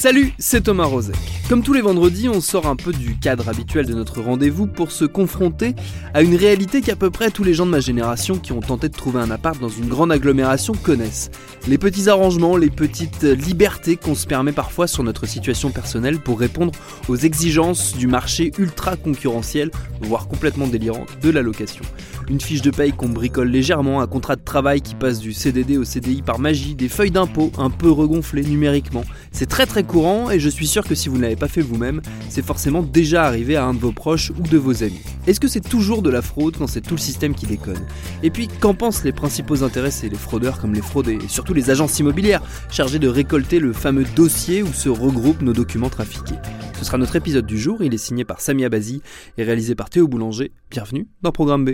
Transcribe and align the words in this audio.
Salut, 0.00 0.32
c'est 0.38 0.62
Thomas 0.62 0.86
Rozek. 0.86 1.14
Comme 1.50 1.62
tous 1.62 1.74
les 1.74 1.82
vendredis, 1.82 2.30
on 2.30 2.40
sort 2.40 2.66
un 2.66 2.74
peu 2.74 2.90
du 2.90 3.18
cadre 3.18 3.50
habituel 3.50 3.84
de 3.84 3.92
notre 3.92 4.22
rendez-vous 4.22 4.66
pour 4.66 4.92
se 4.92 5.04
confronter 5.04 5.74
à 6.14 6.22
une 6.22 6.36
réalité 6.36 6.80
qu'à 6.80 6.96
peu 6.96 7.10
près 7.10 7.30
tous 7.30 7.44
les 7.44 7.52
gens 7.52 7.66
de 7.66 7.70
ma 7.70 7.80
génération 7.80 8.38
qui 8.38 8.52
ont 8.52 8.60
tenté 8.60 8.88
de 8.88 8.94
trouver 8.94 9.20
un 9.20 9.30
appart 9.30 9.60
dans 9.60 9.68
une 9.68 9.88
grande 9.88 10.10
agglomération 10.10 10.72
connaissent. 10.72 11.30
Les 11.68 11.76
petits 11.76 12.08
arrangements, 12.08 12.56
les 12.56 12.70
petites 12.70 13.24
libertés 13.24 13.96
qu'on 13.96 14.14
se 14.14 14.26
permet 14.26 14.52
parfois 14.52 14.86
sur 14.86 15.02
notre 15.02 15.26
situation 15.26 15.70
personnelle 15.70 16.18
pour 16.18 16.40
répondre 16.40 16.72
aux 17.08 17.16
exigences 17.16 17.94
du 17.94 18.06
marché 18.06 18.52
ultra 18.56 18.96
concurrentiel, 18.96 19.70
voire 20.00 20.28
complètement 20.28 20.66
délirant, 20.66 21.04
de 21.20 21.28
la 21.28 21.42
location. 21.42 21.84
Une 22.30 22.40
fiche 22.40 22.62
de 22.62 22.70
paye 22.70 22.92
qu'on 22.92 23.08
bricole 23.08 23.48
légèrement, 23.48 24.00
un 24.00 24.06
contrat 24.06 24.36
de 24.36 24.44
travail 24.44 24.82
qui 24.82 24.94
passe 24.94 25.18
du 25.18 25.32
CDD 25.32 25.76
au 25.76 25.82
CDI 25.82 26.22
par 26.22 26.38
magie, 26.38 26.76
des 26.76 26.88
feuilles 26.88 27.10
d'impôt 27.10 27.50
un 27.58 27.70
peu 27.70 27.90
regonflées 27.90 28.44
numériquement. 28.44 29.02
C'est 29.32 29.48
très 29.48 29.66
très 29.66 29.82
courant 29.82 30.30
et 30.30 30.38
je 30.38 30.48
suis 30.48 30.68
sûr 30.68 30.84
que 30.84 30.94
si 30.94 31.08
vous 31.08 31.16
ne 31.16 31.22
l'avez 31.22 31.34
pas 31.34 31.48
fait 31.48 31.60
vous-même, 31.60 32.00
c'est 32.28 32.44
forcément 32.46 32.84
déjà 32.84 33.24
arrivé 33.24 33.56
à 33.56 33.64
un 33.64 33.74
de 33.74 33.80
vos 33.80 33.90
proches 33.90 34.30
ou 34.38 34.42
de 34.42 34.58
vos 34.58 34.84
amis. 34.84 35.02
Est-ce 35.26 35.40
que 35.40 35.48
c'est 35.48 35.68
toujours 35.68 36.02
de 36.02 36.10
la 36.10 36.22
fraude 36.22 36.56
quand 36.56 36.68
c'est 36.68 36.82
tout 36.82 36.94
le 36.94 37.00
système 37.00 37.34
qui 37.34 37.46
déconne? 37.46 37.84
Et 38.22 38.30
puis, 38.30 38.46
qu'en 38.46 38.74
pensent 38.74 39.02
les 39.02 39.10
principaux 39.10 39.64
intéressés, 39.64 40.08
les 40.08 40.14
fraudeurs 40.14 40.60
comme 40.60 40.72
les 40.72 40.82
fraudes 40.82 41.08
et 41.08 41.18
surtout 41.26 41.52
les 41.52 41.70
agences 41.70 41.98
immobilières 41.98 42.42
chargées 42.70 43.00
de 43.00 43.08
récolter 43.08 43.58
le 43.58 43.72
fameux 43.72 44.04
dossier 44.14 44.62
où 44.62 44.72
se 44.72 44.88
regroupent 44.88 45.42
nos 45.42 45.52
documents 45.52 45.90
trafiqués? 45.90 46.36
Ce 46.78 46.84
sera 46.84 46.96
notre 46.96 47.16
épisode 47.16 47.46
du 47.46 47.58
jour, 47.58 47.82
il 47.82 47.92
est 47.92 47.98
signé 47.98 48.24
par 48.24 48.40
Samia 48.40 48.68
Bazi 48.68 49.02
et 49.36 49.42
réalisé 49.42 49.74
par 49.74 49.90
Théo 49.90 50.06
Boulanger. 50.06 50.52
Bienvenue 50.70 51.08
dans 51.22 51.32
Programme 51.32 51.64
B. 51.64 51.70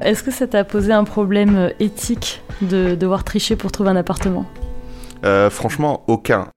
Est-ce 0.00 0.22
que 0.22 0.30
ça 0.30 0.46
t'a 0.46 0.64
posé 0.64 0.92
un 0.92 1.04
problème 1.04 1.56
euh, 1.56 1.70
éthique 1.78 2.42
de 2.62 2.94
devoir 2.94 3.22
tricher 3.22 3.54
pour 3.54 3.70
trouver 3.70 3.90
un 3.90 3.96
appartement? 3.96 4.46
Euh, 5.24 5.50
franchement, 5.50 6.04
aucun. 6.06 6.48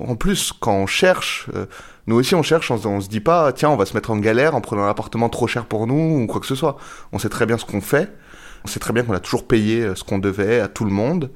En 0.00 0.16
plus, 0.16 0.52
quand 0.52 0.72
on 0.72 0.86
cherche, 0.86 1.48
euh, 1.54 1.66
nous 2.06 2.16
aussi 2.16 2.34
on 2.34 2.42
cherche, 2.42 2.70
on, 2.70 2.80
on 2.86 3.00
se 3.00 3.08
dit 3.08 3.20
pas, 3.20 3.52
tiens, 3.52 3.68
on 3.68 3.76
va 3.76 3.84
se 3.84 3.94
mettre 3.94 4.10
en 4.10 4.16
galère 4.16 4.54
en 4.54 4.62
prenant 4.62 4.84
un 4.84 4.88
appartement 4.88 5.28
trop 5.28 5.46
cher 5.46 5.66
pour 5.66 5.86
nous 5.86 6.22
ou 6.22 6.26
quoi 6.26 6.40
que 6.40 6.46
ce 6.46 6.54
soit. 6.54 6.78
On 7.12 7.18
sait 7.18 7.28
très 7.28 7.44
bien 7.44 7.58
ce 7.58 7.66
qu'on 7.66 7.82
fait. 7.82 8.10
On 8.64 8.68
sait 8.68 8.80
très 8.80 8.94
bien 8.94 9.02
qu'on 9.02 9.12
a 9.14 9.20
toujours 9.20 9.46
payé 9.46 9.94
ce 9.94 10.02
qu'on 10.02 10.18
devait 10.18 10.60
à 10.60 10.68
tout 10.68 10.84
le 10.86 10.90
monde. 10.90 11.30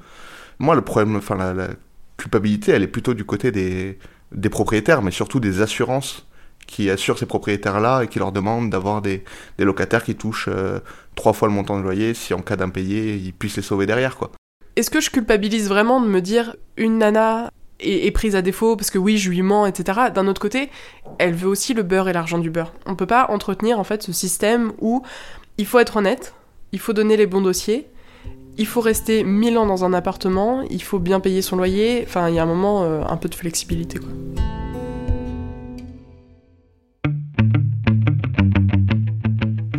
Moi, 0.58 0.74
le 0.74 0.82
problème, 0.82 1.16
enfin, 1.16 1.36
la, 1.36 1.52
la 1.52 1.68
culpabilité, 2.16 2.72
elle 2.72 2.82
est 2.82 2.88
plutôt 2.88 3.14
du 3.14 3.24
côté 3.24 3.52
des, 3.52 3.98
des 4.32 4.48
propriétaires, 4.48 5.02
mais 5.02 5.10
surtout 5.10 5.38
des 5.38 5.60
assurances 5.60 6.26
qui 6.66 6.90
assurent 6.90 7.18
ces 7.18 7.26
propriétaires-là 7.26 8.02
et 8.02 8.08
qui 8.08 8.18
leur 8.18 8.32
demandent 8.32 8.70
d'avoir 8.70 9.02
des, 9.02 9.24
locataires 9.58 10.04
qui 10.04 10.14
touchent 10.14 10.48
euh, 10.48 10.80
trois 11.14 11.32
fois 11.32 11.48
le 11.48 11.54
montant 11.54 11.76
de 11.78 11.82
loyer 11.82 12.14
si 12.14 12.34
en 12.34 12.40
cas 12.40 12.56
d'impayé, 12.56 13.14
ils 13.14 13.32
puissent 13.32 13.56
les 13.56 13.62
sauver 13.62 13.86
derrière, 13.86 14.16
quoi. 14.16 14.30
Est-ce 14.74 14.90
que 14.90 15.00
je 15.00 15.10
culpabilise 15.10 15.68
vraiment 15.68 16.00
de 16.00 16.06
me 16.06 16.20
dire 16.20 16.56
une 16.78 16.98
nana 16.98 17.50
est, 17.78 18.10
prise 18.12 18.36
à 18.36 18.42
défaut 18.42 18.76
parce 18.76 18.90
que 18.90 18.98
oui, 18.98 19.18
je 19.18 19.28
lui 19.28 19.42
mens, 19.42 19.66
etc. 19.66 20.00
D'un 20.14 20.26
autre 20.28 20.40
côté, 20.40 20.70
elle 21.18 21.34
veut 21.34 21.48
aussi 21.48 21.74
le 21.74 21.82
beurre 21.82 22.08
et 22.08 22.12
l'argent 22.12 22.38
du 22.38 22.50
beurre. 22.50 22.72
On 22.86 22.94
peut 22.94 23.06
pas 23.06 23.26
entretenir 23.28 23.78
en 23.78 23.84
fait 23.84 24.02
ce 24.02 24.12
système 24.12 24.72
où 24.80 25.02
il 25.58 25.66
faut 25.66 25.78
être 25.78 25.96
honnête, 25.96 26.34
il 26.72 26.78
faut 26.78 26.92
donner 26.92 27.16
les 27.16 27.26
bons 27.26 27.42
dossiers, 27.42 27.86
il 28.56 28.66
faut 28.66 28.80
rester 28.80 29.24
mille 29.24 29.58
ans 29.58 29.66
dans 29.66 29.84
un 29.84 29.92
appartement, 29.92 30.62
il 30.70 30.82
faut 30.82 30.98
bien 30.98 31.20
payer 31.20 31.42
son 31.42 31.56
loyer. 31.56 32.04
Enfin, 32.06 32.28
il 32.28 32.34
y 32.34 32.38
a 32.38 32.42
un 32.42 32.46
moment, 32.46 32.84
euh, 32.84 33.02
un 33.06 33.16
peu 33.16 33.28
de 33.28 33.34
flexibilité 33.34 33.98
quoi. 33.98 34.08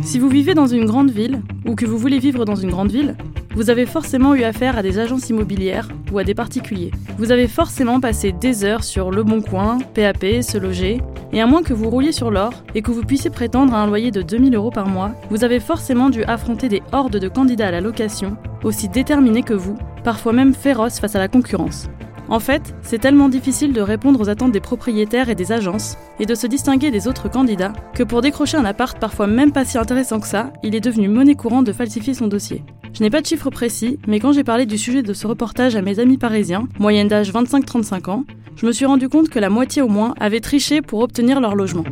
Si 0.04 0.18
vous 0.18 0.28
vivez 0.28 0.52
dans 0.52 0.66
une 0.66 0.84
grande 0.84 1.10
ville, 1.10 1.40
ou 1.66 1.74
que 1.74 1.86
vous 1.86 1.96
voulez 1.96 2.18
vivre 2.18 2.44
dans 2.44 2.54
une 2.54 2.70
grande 2.70 2.90
ville, 2.90 3.16
vous 3.56 3.70
avez 3.70 3.86
forcément 3.86 4.34
eu 4.34 4.42
affaire 4.42 4.76
à 4.76 4.82
des 4.82 4.98
agences 4.98 5.30
immobilières 5.30 5.88
ou 6.12 6.18
à 6.18 6.24
des 6.24 6.34
particuliers. 6.34 6.90
Vous 7.16 7.32
avez 7.32 7.48
forcément 7.48 8.00
passé 8.00 8.30
des 8.30 8.64
heures 8.64 8.84
sur 8.84 9.10
Le 9.10 9.22
Bon 9.22 9.40
Coin, 9.40 9.78
PAP, 9.94 10.42
Se 10.42 10.58
Loger, 10.58 11.00
et 11.32 11.40
à 11.40 11.46
moins 11.46 11.62
que 11.62 11.72
vous 11.72 11.88
rouliez 11.88 12.12
sur 12.12 12.30
l'or 12.30 12.52
et 12.74 12.82
que 12.82 12.90
vous 12.90 13.02
puissiez 13.02 13.30
prétendre 13.30 13.72
à 13.72 13.78
un 13.78 13.86
loyer 13.86 14.10
de 14.10 14.20
2000 14.20 14.54
euros 14.54 14.70
par 14.70 14.88
mois, 14.88 15.12
vous 15.30 15.42
avez 15.42 15.58
forcément 15.58 16.10
dû 16.10 16.22
affronter 16.24 16.68
des 16.68 16.82
hordes 16.92 17.16
de 17.16 17.28
candidats 17.28 17.68
à 17.68 17.72
la 17.72 17.80
location, 17.80 18.36
aussi 18.62 18.90
déterminés 18.90 19.42
que 19.42 19.54
vous, 19.54 19.76
parfois 20.04 20.34
même 20.34 20.54
féroces 20.54 21.00
face 21.00 21.16
à 21.16 21.18
la 21.18 21.28
concurrence. 21.28 21.88
En 22.28 22.40
fait, 22.40 22.74
c'est 22.82 22.98
tellement 22.98 23.28
difficile 23.28 23.72
de 23.72 23.82
répondre 23.82 24.20
aux 24.20 24.30
attentes 24.30 24.52
des 24.52 24.60
propriétaires 24.60 25.28
et 25.28 25.34
des 25.34 25.52
agences, 25.52 25.96
et 26.18 26.26
de 26.26 26.34
se 26.34 26.46
distinguer 26.46 26.90
des 26.90 27.06
autres 27.06 27.30
candidats, 27.30 27.74
que 27.94 28.02
pour 28.02 28.22
décrocher 28.22 28.56
un 28.56 28.64
appart 28.64 28.98
parfois 28.98 29.26
même 29.26 29.52
pas 29.52 29.64
si 29.64 29.76
intéressant 29.76 30.20
que 30.20 30.26
ça, 30.26 30.52
il 30.62 30.74
est 30.74 30.80
devenu 30.80 31.08
monnaie 31.08 31.34
courante 31.34 31.66
de 31.66 31.72
falsifier 31.72 32.14
son 32.14 32.26
dossier. 32.26 32.62
Je 32.94 33.02
n'ai 33.02 33.10
pas 33.10 33.20
de 33.20 33.26
chiffres 33.26 33.50
précis, 33.50 33.98
mais 34.06 34.20
quand 34.20 34.32
j'ai 34.32 34.44
parlé 34.44 34.64
du 34.66 34.78
sujet 34.78 35.02
de 35.02 35.12
ce 35.12 35.26
reportage 35.26 35.76
à 35.76 35.82
mes 35.82 35.98
amis 35.98 36.16
parisiens, 36.16 36.66
moyenne 36.78 37.08
d'âge 37.08 37.32
25-35 37.32 38.10
ans, 38.10 38.24
je 38.56 38.66
me 38.66 38.72
suis 38.72 38.86
rendu 38.86 39.08
compte 39.08 39.28
que 39.28 39.38
la 39.40 39.50
moitié 39.50 39.82
au 39.82 39.88
moins 39.88 40.14
avait 40.18 40.40
triché 40.40 40.80
pour 40.80 41.00
obtenir 41.00 41.40
leur 41.40 41.56
logement. 41.56 41.84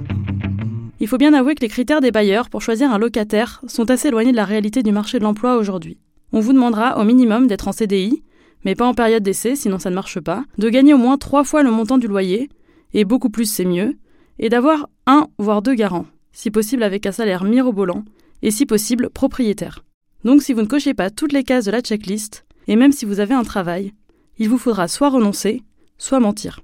Il 1.00 1.09
faut 1.09 1.19
bien 1.19 1.34
avouer 1.34 1.56
que 1.56 1.62
les 1.62 1.69
critères 1.69 2.00
des 2.00 2.12
bailleurs 2.12 2.48
pour 2.48 2.62
choisir 2.62 2.92
un 2.92 2.98
locataire 2.98 3.60
sont 3.66 3.91
assez 3.91 4.09
éloignés 4.09 4.31
de 4.31 4.37
la 4.37 4.44
réalité 4.44 4.84
du 4.84 4.92
marché 4.92 5.19
de 5.19 5.25
l'emploi 5.25 5.56
aujourd'hui. 5.56 5.98
On 6.32 6.41
vous 6.41 6.53
demandera 6.53 6.98
au 6.98 7.04
minimum 7.04 7.48
d'être 7.48 7.66
en 7.66 7.72
CDI, 7.72 8.22
mais 8.65 8.75
pas 8.75 8.87
en 8.87 8.95
période 8.95 9.23
d'essai, 9.23 9.56
sinon 9.56 9.78
ça 9.78 9.91
ne 9.91 9.95
marche 9.95 10.21
pas, 10.21 10.45
de 10.59 10.69
gagner 10.69 10.95
au 10.95 10.99
moins 10.99 11.19
trois 11.19 11.45
fois 11.45 11.62
le 11.62 11.71
montant 11.71 11.99
du 11.99 12.06
loyer, 12.06 12.49
et 12.95 13.05
beaucoup 13.05 13.31
plus 13.31 13.47
c'est 13.47 13.65
mieux, 13.65 13.97
et 14.39 14.49
d'avoir 14.49 14.89
un 15.06 15.28
voire 15.39 15.62
deux 15.62 15.75
garants, 15.75 16.06
si 16.33 16.50
possible 16.50 16.83
avec 16.83 17.06
un 17.06 17.12
salaire 17.12 17.45
mirobolant, 17.45 18.05
et 18.43 18.51
si 18.51 18.67
possible 18.67 19.11
propriétaire. 19.11 19.84
Donc 20.25 20.43
si 20.43 20.53
vous 20.53 20.62
ne 20.62 20.67
cochez 20.67 20.95
pas 20.95 21.11
toutes 21.11 21.33
les 21.33 21.45
cases 21.45 21.65
de 21.65 21.71
la 21.71 21.81
checklist, 21.81 22.45
et 22.69 22.77
même 22.77 22.93
si 22.93 23.05
vous 23.05 23.21
avez 23.21 23.34
un 23.34 23.45
travail, 23.45 23.93
il 24.39 24.49
vous 24.49 24.59
faudra 24.59 24.89
soit 24.89 25.11
renoncer, 25.11 25.62
soit 25.99 26.21
mentir. 26.21 26.61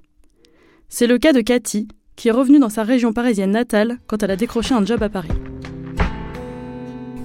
C'est 0.87 1.07
le 1.07 1.17
cas 1.17 1.33
de 1.33 1.41
Cathy, 1.41 1.87
qui 2.15 2.29
est 2.29 2.31
revenue 2.31 2.59
dans 2.59 2.69
sa 2.69 2.83
région 2.83 3.13
parisienne 3.13 3.51
natale 3.51 3.99
quand 4.07 4.23
elle 4.23 4.31
a 4.31 4.35
décroché 4.35 4.73
un 4.73 4.85
job 4.85 5.01
à 5.03 5.09
Paris. 5.09 5.29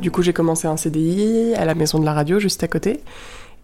Du 0.01 0.11
coup, 0.11 0.23
j'ai 0.23 0.34
commencé 0.34 0.69
un 0.69 0.77
CDI 0.77 1.55
à 1.55 1.65
la 1.65 1.75
maison 1.75 1.99
de 1.99 2.05
la 2.05 2.13
radio 2.13 2.39
juste 2.39 2.63
à 2.63 2.69
côté. 2.69 3.01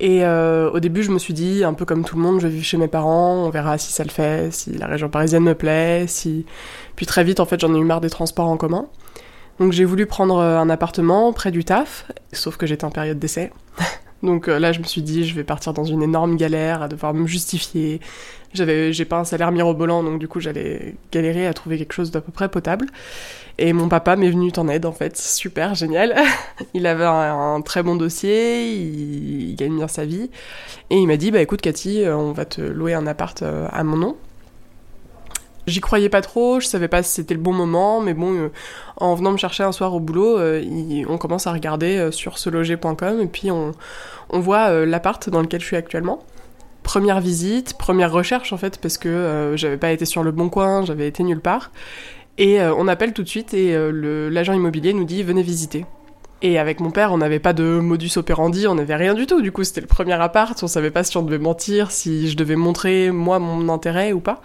Et 0.00 0.25
euh, 0.25 0.71
au 0.71 0.81
début, 0.81 1.03
je 1.03 1.11
me 1.11 1.19
suis 1.19 1.34
dit, 1.34 1.62
un 1.62 1.75
peu 1.75 1.84
comme 1.84 2.05
tout 2.05 2.16
le 2.16 2.22
monde, 2.22 2.41
je 2.41 2.47
vais 2.47 2.53
vivre 2.55 2.65
chez 2.65 2.78
mes 2.78 2.88
parents, 2.88 3.44
on 3.44 3.50
verra 3.50 3.77
si 3.77 3.93
ça 3.93 4.03
le 4.03 4.09
fait, 4.09 4.50
si 4.50 4.72
la 4.72 4.87
région 4.87 5.11
parisienne 5.11 5.43
me 5.43 5.55
plaît, 5.55 6.06
si... 6.09 6.47
Puis 6.97 7.05
très 7.05 7.22
vite, 7.22 7.38
en 7.38 7.44
fait, 7.44 7.61
j'en 7.61 7.75
ai 7.75 7.78
eu 7.78 7.84
marre 7.84 8.00
des 8.00 8.09
transports 8.09 8.49
en 8.49 8.56
commun. 8.56 8.87
Donc 9.59 9.72
j'ai 9.72 9.84
voulu 9.84 10.06
prendre 10.06 10.38
euh, 10.38 10.59
un 10.59 10.71
appartement 10.71 11.34
près 11.34 11.50
du 11.50 11.65
taf, 11.65 12.11
sauf 12.33 12.56
que 12.56 12.66
j'étais 12.66 12.87
en 12.87 12.91
période 12.91 13.19
d'essai. 13.19 13.53
Donc 14.22 14.49
euh, 14.49 14.59
là, 14.59 14.72
je 14.72 14.78
me 14.78 14.84
suis 14.84 15.03
dit, 15.03 15.27
je 15.27 15.34
vais 15.34 15.44
partir 15.44 15.75
dans 15.75 15.84
une 15.84 16.03
énorme 16.03 16.37
galère, 16.37 16.81
à 16.81 16.88
devoir 16.88 17.12
me 17.12 17.27
justifier. 17.27 18.00
J'avais, 18.55 18.94
j'ai 18.94 19.05
pas 19.05 19.19
un 19.19 19.25
salaire 19.25 19.53
mirobolant, 19.53 20.03
donc 20.03 20.19
du 20.19 20.28
coup, 20.28 20.41
j'allais 20.41 20.97
galérer 21.12 21.47
à 21.47 21.55
trouver 21.55 21.78
quelque 21.78 21.93
chose 21.93 22.11
d'à 22.11 22.21
peu 22.21 22.32
près 22.32 22.49
potable. 22.49 22.87
Et 23.62 23.75
mon 23.75 23.91
papa 23.91 24.16
m'est 24.16 24.31
venu 24.31 24.50
en 24.56 24.69
aide, 24.69 24.87
en 24.87 24.93
fait. 24.93 25.19
Super, 25.19 25.75
génial. 25.75 26.16
il 26.75 26.87
avait 26.87 27.05
un, 27.05 27.61
très 27.61 27.82
bon 27.82 27.94
dossier, 27.94 28.64
il, 28.73 29.50
il 29.50 29.55
gagne 29.55 29.76
bien 29.76 29.87
sa 29.87 30.06
vie. 30.06 30.31
Et 30.88 30.96
il 30.96 31.06
m'a 31.06 31.19
dit, 31.19 31.31
bah 31.31 31.43
écoute, 31.43 31.61
Cathy, 31.61 32.02
euh, 32.02 32.17
on 32.17 32.32
va 32.32 32.46
te 32.46 32.62
louer 32.62 32.94
un 32.94 33.06
appart 33.06 33.43
euh, 33.43 33.69
à 33.70 33.84
mon 33.84 33.99
nom. 33.99 34.17
J'y 35.67 35.81
croyais 35.81 36.08
pas 36.08 36.23
trop, 36.23 36.58
je 36.58 36.67
savais 36.67 36.88
pas 36.88 37.02
si 37.02 37.12
c'était 37.12 37.34
le 37.34 37.40
bon 37.40 37.52
moment, 37.52 38.00
mais 38.00 38.14
bon, 38.14 38.34
euh, 38.34 38.49
en 38.96 39.14
venant 39.14 39.31
me 39.31 39.37
chercher 39.37 39.62
un 39.62 39.73
soir 39.73 39.94
au 39.94 40.00
boulot, 40.00 40.40
on 41.06 41.19
commence 41.19 41.46
à 41.46 41.52
regarder 41.52 42.08
sur 42.12 42.38
seloger.com 42.38 43.20
et 43.20 43.26
puis 43.26 43.50
on, 43.50 43.73
on 44.31 44.40
voit 44.40 44.87
l'appart 44.87 45.29
dans 45.29 45.43
lequel 45.43 45.61
je 45.61 45.67
suis 45.67 45.76
actuellement. 45.76 46.25
Première 46.82 47.20
visite, 47.20 47.75
première 47.75 48.11
recherche 48.11 48.52
en 48.52 48.56
fait, 48.56 48.79
parce 48.79 48.96
que 48.96 49.08
euh, 49.08 49.56
j'avais 49.56 49.76
pas 49.76 49.93
été 49.93 50.06
sur 50.06 50.23
le 50.23 50.32
bon 50.32 50.49
coin, 50.49 50.84
j'avais 50.84 51.06
été 51.06 51.23
nulle 51.23 51.40
part. 51.40 51.70
Et 52.40 52.58
euh, 52.58 52.75
on 52.75 52.88
appelle 52.88 53.12
tout 53.12 53.22
de 53.22 53.28
suite 53.28 53.52
et 53.52 53.76
euh, 53.76 54.31
l'agent 54.31 54.54
immobilier 54.54 54.94
nous 54.94 55.04
dit 55.04 55.22
venez 55.22 55.42
visiter. 55.42 55.84
Et 56.40 56.58
avec 56.58 56.81
mon 56.81 56.90
père, 56.90 57.12
on 57.12 57.19
n'avait 57.19 57.38
pas 57.38 57.52
de 57.52 57.64
modus 57.81 58.12
operandi, 58.16 58.66
on 58.66 58.76
n'avait 58.76 58.96
rien 58.96 59.12
du 59.12 59.26
tout. 59.26 59.42
Du 59.42 59.52
coup, 59.52 59.62
c'était 59.62 59.82
le 59.82 59.87
premier 59.87 60.14
appart, 60.14 60.60
on 60.62 60.66
savait 60.66 60.90
pas 60.90 61.04
si 61.04 61.19
on 61.19 61.22
devait 61.22 61.38
mentir, 61.38 61.90
si 61.90 62.31
je 62.31 62.37
devais 62.38 62.56
montrer 62.56 63.10
moi 63.10 63.38
mon 63.38 63.69
intérêt 63.69 64.14
ou 64.14 64.20
pas. 64.20 64.40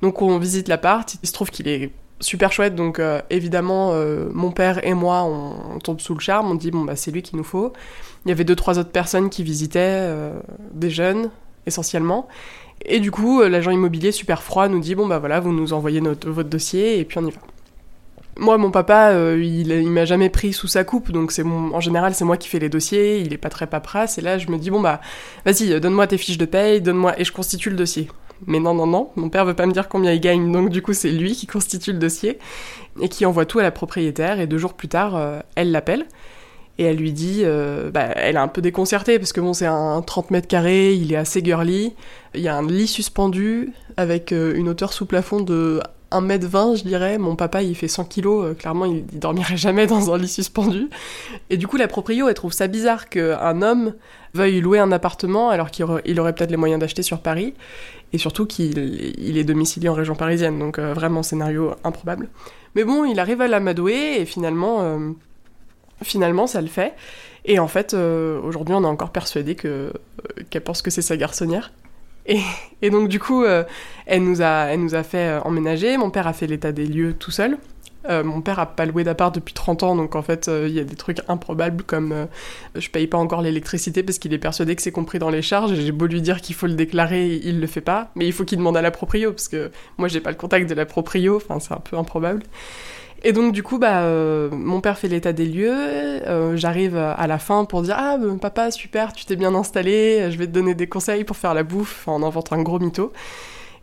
Donc 0.00 0.22
on 0.22 0.38
visite 0.38 0.68
l'appart, 0.68 1.16
il 1.24 1.26
se 1.26 1.32
trouve 1.32 1.50
qu'il 1.50 1.66
est 1.66 1.90
super 2.20 2.52
chouette. 2.52 2.76
Donc 2.76 3.00
euh, 3.00 3.20
évidemment, 3.30 3.90
euh, 3.94 4.28
mon 4.32 4.52
père 4.52 4.86
et 4.86 4.94
moi, 4.94 5.24
on, 5.24 5.80
tombe 5.80 6.00
sous 6.00 6.14
le 6.14 6.20
charme. 6.20 6.52
On 6.52 6.54
dit 6.54 6.70
bon 6.70 6.84
bah 6.84 6.94
c'est 6.94 7.10
lui 7.10 7.22
qu'il 7.22 7.36
nous 7.36 7.42
faut. 7.42 7.72
Il 8.26 8.28
y 8.28 8.32
avait 8.32 8.44
deux 8.44 8.54
trois 8.54 8.78
autres 8.78 8.92
personnes 8.92 9.28
qui 9.28 9.42
visitaient, 9.42 10.08
des 10.72 10.88
jeunes 10.88 11.30
essentiellement. 11.66 12.28
Et 12.84 13.00
du 13.00 13.10
coup, 13.10 13.42
l'agent 13.42 13.70
immobilier 13.70 14.12
super 14.12 14.42
froid 14.42 14.68
nous 14.68 14.80
dit 14.80 14.94
bon 14.94 15.06
bah 15.06 15.18
voilà, 15.18 15.40
vous 15.40 15.52
nous 15.52 15.72
envoyez 15.72 16.00
votre 16.00 16.42
dossier 16.42 16.98
et 16.98 17.04
puis 17.04 17.18
on 17.18 17.26
y 17.26 17.30
va. 17.30 17.40
Moi, 18.36 18.58
mon 18.58 18.70
papa, 18.72 19.14
il, 19.36 19.70
il 19.70 19.90
m'a 19.90 20.04
jamais 20.04 20.28
pris 20.28 20.52
sous 20.52 20.66
sa 20.66 20.82
coupe, 20.82 21.12
donc 21.12 21.30
c'est 21.30 21.44
en 21.44 21.80
général 21.80 22.14
c'est 22.14 22.24
moi 22.24 22.36
qui 22.36 22.48
fais 22.48 22.58
les 22.58 22.68
dossiers. 22.68 23.20
Il 23.20 23.32
est 23.32 23.38
pas 23.38 23.48
très 23.48 23.66
paperasse, 23.66 24.18
et 24.18 24.20
là 24.20 24.38
je 24.38 24.50
me 24.50 24.58
dis 24.58 24.70
bon 24.70 24.80
bah 24.80 25.00
vas-y, 25.44 25.80
donne-moi 25.80 26.08
tes 26.08 26.18
fiches 26.18 26.38
de 26.38 26.44
paye, 26.44 26.80
donne-moi 26.80 27.18
et 27.18 27.24
je 27.24 27.32
constitue 27.32 27.70
le 27.70 27.76
dossier. 27.76 28.08
Mais 28.46 28.58
non, 28.58 28.74
non, 28.74 28.86
non, 28.86 29.10
mon 29.16 29.28
père 29.28 29.44
veut 29.44 29.54
pas 29.54 29.66
me 29.66 29.72
dire 29.72 29.88
combien 29.88 30.12
il 30.12 30.20
gagne, 30.20 30.50
donc 30.50 30.68
du 30.68 30.82
coup 30.82 30.92
c'est 30.92 31.10
lui 31.10 31.32
qui 31.32 31.46
constitue 31.46 31.92
le 31.92 31.98
dossier 31.98 32.38
et 33.00 33.08
qui 33.08 33.24
envoie 33.24 33.46
tout 33.46 33.60
à 33.60 33.62
la 33.62 33.70
propriétaire. 33.70 34.40
Et 34.40 34.46
deux 34.46 34.58
jours 34.58 34.74
plus 34.74 34.88
tard, 34.88 35.14
euh, 35.16 35.40
elle 35.54 35.70
l'appelle 35.70 36.06
et 36.78 36.84
elle 36.84 36.96
lui 36.96 37.12
dit, 37.12 37.42
euh, 37.44 37.90
bah, 37.90 38.08
elle 38.16 38.36
est 38.36 38.38
un 38.38 38.48
peu 38.48 38.60
déconcertée 38.60 39.18
parce 39.18 39.32
que 39.32 39.40
bon, 39.40 39.52
c'est 39.52 39.66
un 39.66 40.02
30 40.02 40.30
mètres 40.30 40.48
carrés, 40.48 40.94
il 40.94 41.12
est 41.12 41.16
assez 41.16 41.42
girly, 41.44 41.94
il 42.34 42.40
y 42.40 42.48
a 42.48 42.56
un 42.56 42.66
lit 42.66 42.88
suspendu 42.88 43.72
avec 43.96 44.32
euh, 44.32 44.54
une 44.56 44.68
hauteur 44.68 44.92
sous 44.92 45.06
plafond 45.06 45.40
de 45.40 45.80
1m20, 46.10 46.78
je 46.78 46.84
dirais. 46.84 47.18
Mon 47.18 47.36
papa, 47.36 47.62
il 47.62 47.74
fait 47.74 47.88
100 47.88 48.04
kilos, 48.04 48.56
clairement, 48.56 48.86
il, 48.86 49.04
il, 49.12 49.18
dormirait 49.18 49.56
jamais 49.56 49.86
dans 49.86 50.12
un 50.12 50.18
lit 50.18 50.28
suspendu. 50.28 50.88
Et 51.50 51.56
du 51.56 51.66
coup, 51.66 51.76
la 51.76 51.88
proprio, 51.88 52.28
elle 52.28 52.34
trouve 52.34 52.52
ça 52.52 52.66
bizarre 52.66 53.08
qu'un 53.08 53.62
homme 53.62 53.94
veuille 54.34 54.60
louer 54.60 54.80
un 54.80 54.92
appartement 54.92 55.48
alors 55.48 55.70
qu'il 55.70 55.84
aurait, 55.84 56.34
peut-être 56.34 56.50
les 56.50 56.56
moyens 56.56 56.80
d'acheter 56.80 57.02
sur 57.02 57.20
Paris 57.20 57.54
et 58.12 58.18
surtout 58.18 58.46
qu'il 58.46 58.78
il 59.18 59.38
est 59.38 59.44
domicilié 59.44 59.88
en 59.88 59.94
région 59.94 60.14
parisienne, 60.14 60.58
donc 60.58 60.78
euh, 60.78 60.92
vraiment 60.92 61.22
scénario 61.22 61.74
improbable. 61.84 62.28
Mais 62.74 62.84
bon, 62.84 63.04
il 63.04 63.18
arrive 63.20 63.40
à 63.40 63.48
l'amadouer 63.48 64.20
et 64.20 64.24
finalement, 64.24 64.82
euh, 64.82 65.10
finalement 66.04 66.46
ça 66.46 66.60
le 66.60 66.68
fait. 66.68 66.94
Et 67.46 67.58
en 67.58 67.68
fait, 67.68 67.92
euh, 67.92 68.40
aujourd'hui, 68.40 68.74
on 68.74 68.84
est 68.84 68.86
encore 68.86 69.10
persuadé 69.10 69.54
que 69.54 69.92
qu'elle 70.48 70.62
pense 70.62 70.80
que 70.80 70.90
c'est 70.90 71.02
sa 71.02 71.16
garçonnière. 71.16 71.72
Et, 72.26 72.88
donc 72.88 73.08
du 73.08 73.18
coup, 73.20 73.44
elle 73.44 74.24
nous 74.24 74.40
a, 74.40 74.68
elle 74.70 74.80
nous 74.80 74.94
a 74.94 75.02
fait 75.02 75.38
emménager. 75.44 75.98
Mon 75.98 76.08
père 76.08 76.26
a 76.26 76.32
fait 76.32 76.46
l'état 76.46 76.72
des 76.72 76.86
lieux 76.86 77.12
tout 77.12 77.30
seul. 77.30 77.58
Euh, 78.08 78.22
mon 78.22 78.42
père 78.42 78.58
a 78.58 78.66
pas 78.66 78.84
loué 78.84 79.02
d'appart 79.02 79.34
depuis 79.34 79.54
30 79.54 79.82
ans, 79.82 79.96
donc 79.96 80.14
en 80.14 80.22
fait, 80.22 80.48
euh, 80.48 80.66
il 80.68 80.74
y 80.74 80.80
a 80.80 80.84
des 80.84 80.96
trucs 80.96 81.20
improbables 81.26 81.82
comme 81.84 82.12
euh, 82.12 82.26
je 82.74 82.90
paye 82.90 83.06
pas 83.06 83.16
encore 83.16 83.40
l'électricité 83.40 84.02
parce 84.02 84.18
qu'il 84.18 84.32
est 84.34 84.38
persuadé 84.38 84.76
que 84.76 84.82
c'est 84.82 84.92
compris 84.92 85.18
dans 85.18 85.30
les 85.30 85.40
charges. 85.40 85.74
J'ai 85.74 85.92
beau 85.92 86.06
lui 86.06 86.20
dire 86.20 86.40
qu'il 86.40 86.54
faut 86.54 86.66
le 86.66 86.74
déclarer, 86.74 87.40
il 87.42 87.60
le 87.60 87.66
fait 87.66 87.80
pas. 87.80 88.10
Mais 88.14 88.26
il 88.26 88.32
faut 88.32 88.44
qu'il 88.44 88.58
demande 88.58 88.76
à 88.76 88.82
la 88.82 88.90
proprio 88.90 89.32
parce 89.32 89.48
que 89.48 89.70
moi, 89.96 90.08
j'ai 90.08 90.20
pas 90.20 90.30
le 90.30 90.36
contact 90.36 90.68
de 90.68 90.74
la 90.74 90.84
proprio. 90.84 91.36
Enfin, 91.36 91.60
c'est 91.60 91.72
un 91.72 91.80
peu 91.80 91.96
improbable. 91.96 92.42
Et 93.24 93.32
donc 93.32 93.52
du 93.52 93.62
coup, 93.62 93.78
bah, 93.78 94.06
mon 94.50 94.80
père 94.80 94.98
fait 94.98 95.08
l'état 95.08 95.32
des 95.32 95.46
lieux. 95.46 96.20
J'arrive 96.56 96.96
à 96.96 97.26
la 97.26 97.38
fin 97.38 97.64
pour 97.64 97.82
dire 97.82 97.96
ah 97.98 98.18
papa 98.40 98.70
super, 98.70 99.12
tu 99.12 99.24
t'es 99.24 99.36
bien 99.36 99.54
installé. 99.54 100.30
Je 100.30 100.38
vais 100.38 100.46
te 100.46 100.52
donner 100.52 100.74
des 100.74 100.86
conseils 100.86 101.24
pour 101.24 101.36
faire 101.36 101.54
la 101.54 101.62
bouffe 101.62 102.06
en 102.06 102.22
inventant 102.22 102.56
un 102.56 102.62
gros 102.62 102.78
mytho. 102.78 103.12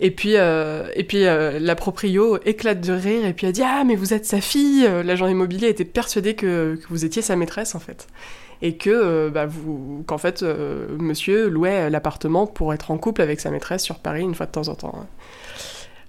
Et 0.01 0.09
puis, 0.09 0.35
euh, 0.35 0.87
et 0.95 1.03
puis 1.03 1.27
euh, 1.27 1.59
la 1.59 1.75
proprio 1.75 2.39
éclate 2.43 2.81
de 2.81 2.91
rire 2.91 3.23
et 3.23 3.33
puis 3.33 3.45
elle 3.45 3.53
dit 3.53 3.61
Ah, 3.63 3.83
mais 3.85 3.95
vous 3.95 4.13
êtes 4.15 4.25
sa 4.25 4.41
fille 4.41 4.89
L'agent 5.05 5.27
immobilier 5.27 5.67
était 5.69 5.85
persuadé 5.85 6.33
que, 6.33 6.75
que, 6.75 6.87
vous 6.89 7.05
étiez 7.05 7.21
sa 7.21 7.35
maîtresse 7.35 7.75
en 7.75 7.79
fait. 7.79 8.07
Et 8.63 8.77
que, 8.77 8.89
euh, 8.89 9.29
bah, 9.29 9.45
vous, 9.45 10.03
qu'en 10.07 10.17
fait, 10.17 10.43
monsieur 10.43 11.49
louait 11.49 11.89
l'appartement 11.91 12.47
pour 12.47 12.73
être 12.73 12.89
en 12.89 12.97
couple 12.97 13.21
avec 13.21 13.39
sa 13.39 13.51
maîtresse 13.51 13.83
sur 13.83 13.99
Paris 13.99 14.23
une 14.23 14.33
fois 14.33 14.47
de 14.47 14.51
temps 14.51 14.67
en 14.69 14.75
temps. 14.75 15.07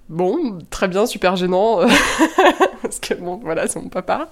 Bon, 0.09 0.59
très 0.69 0.87
bien, 0.87 1.05
super 1.05 1.35
gênant, 1.35 1.79
parce 2.81 2.99
que 2.99 3.13
bon, 3.13 3.37
voilà, 3.37 3.67
c'est 3.67 3.81
mon 3.81 3.89
papa. 3.89 4.29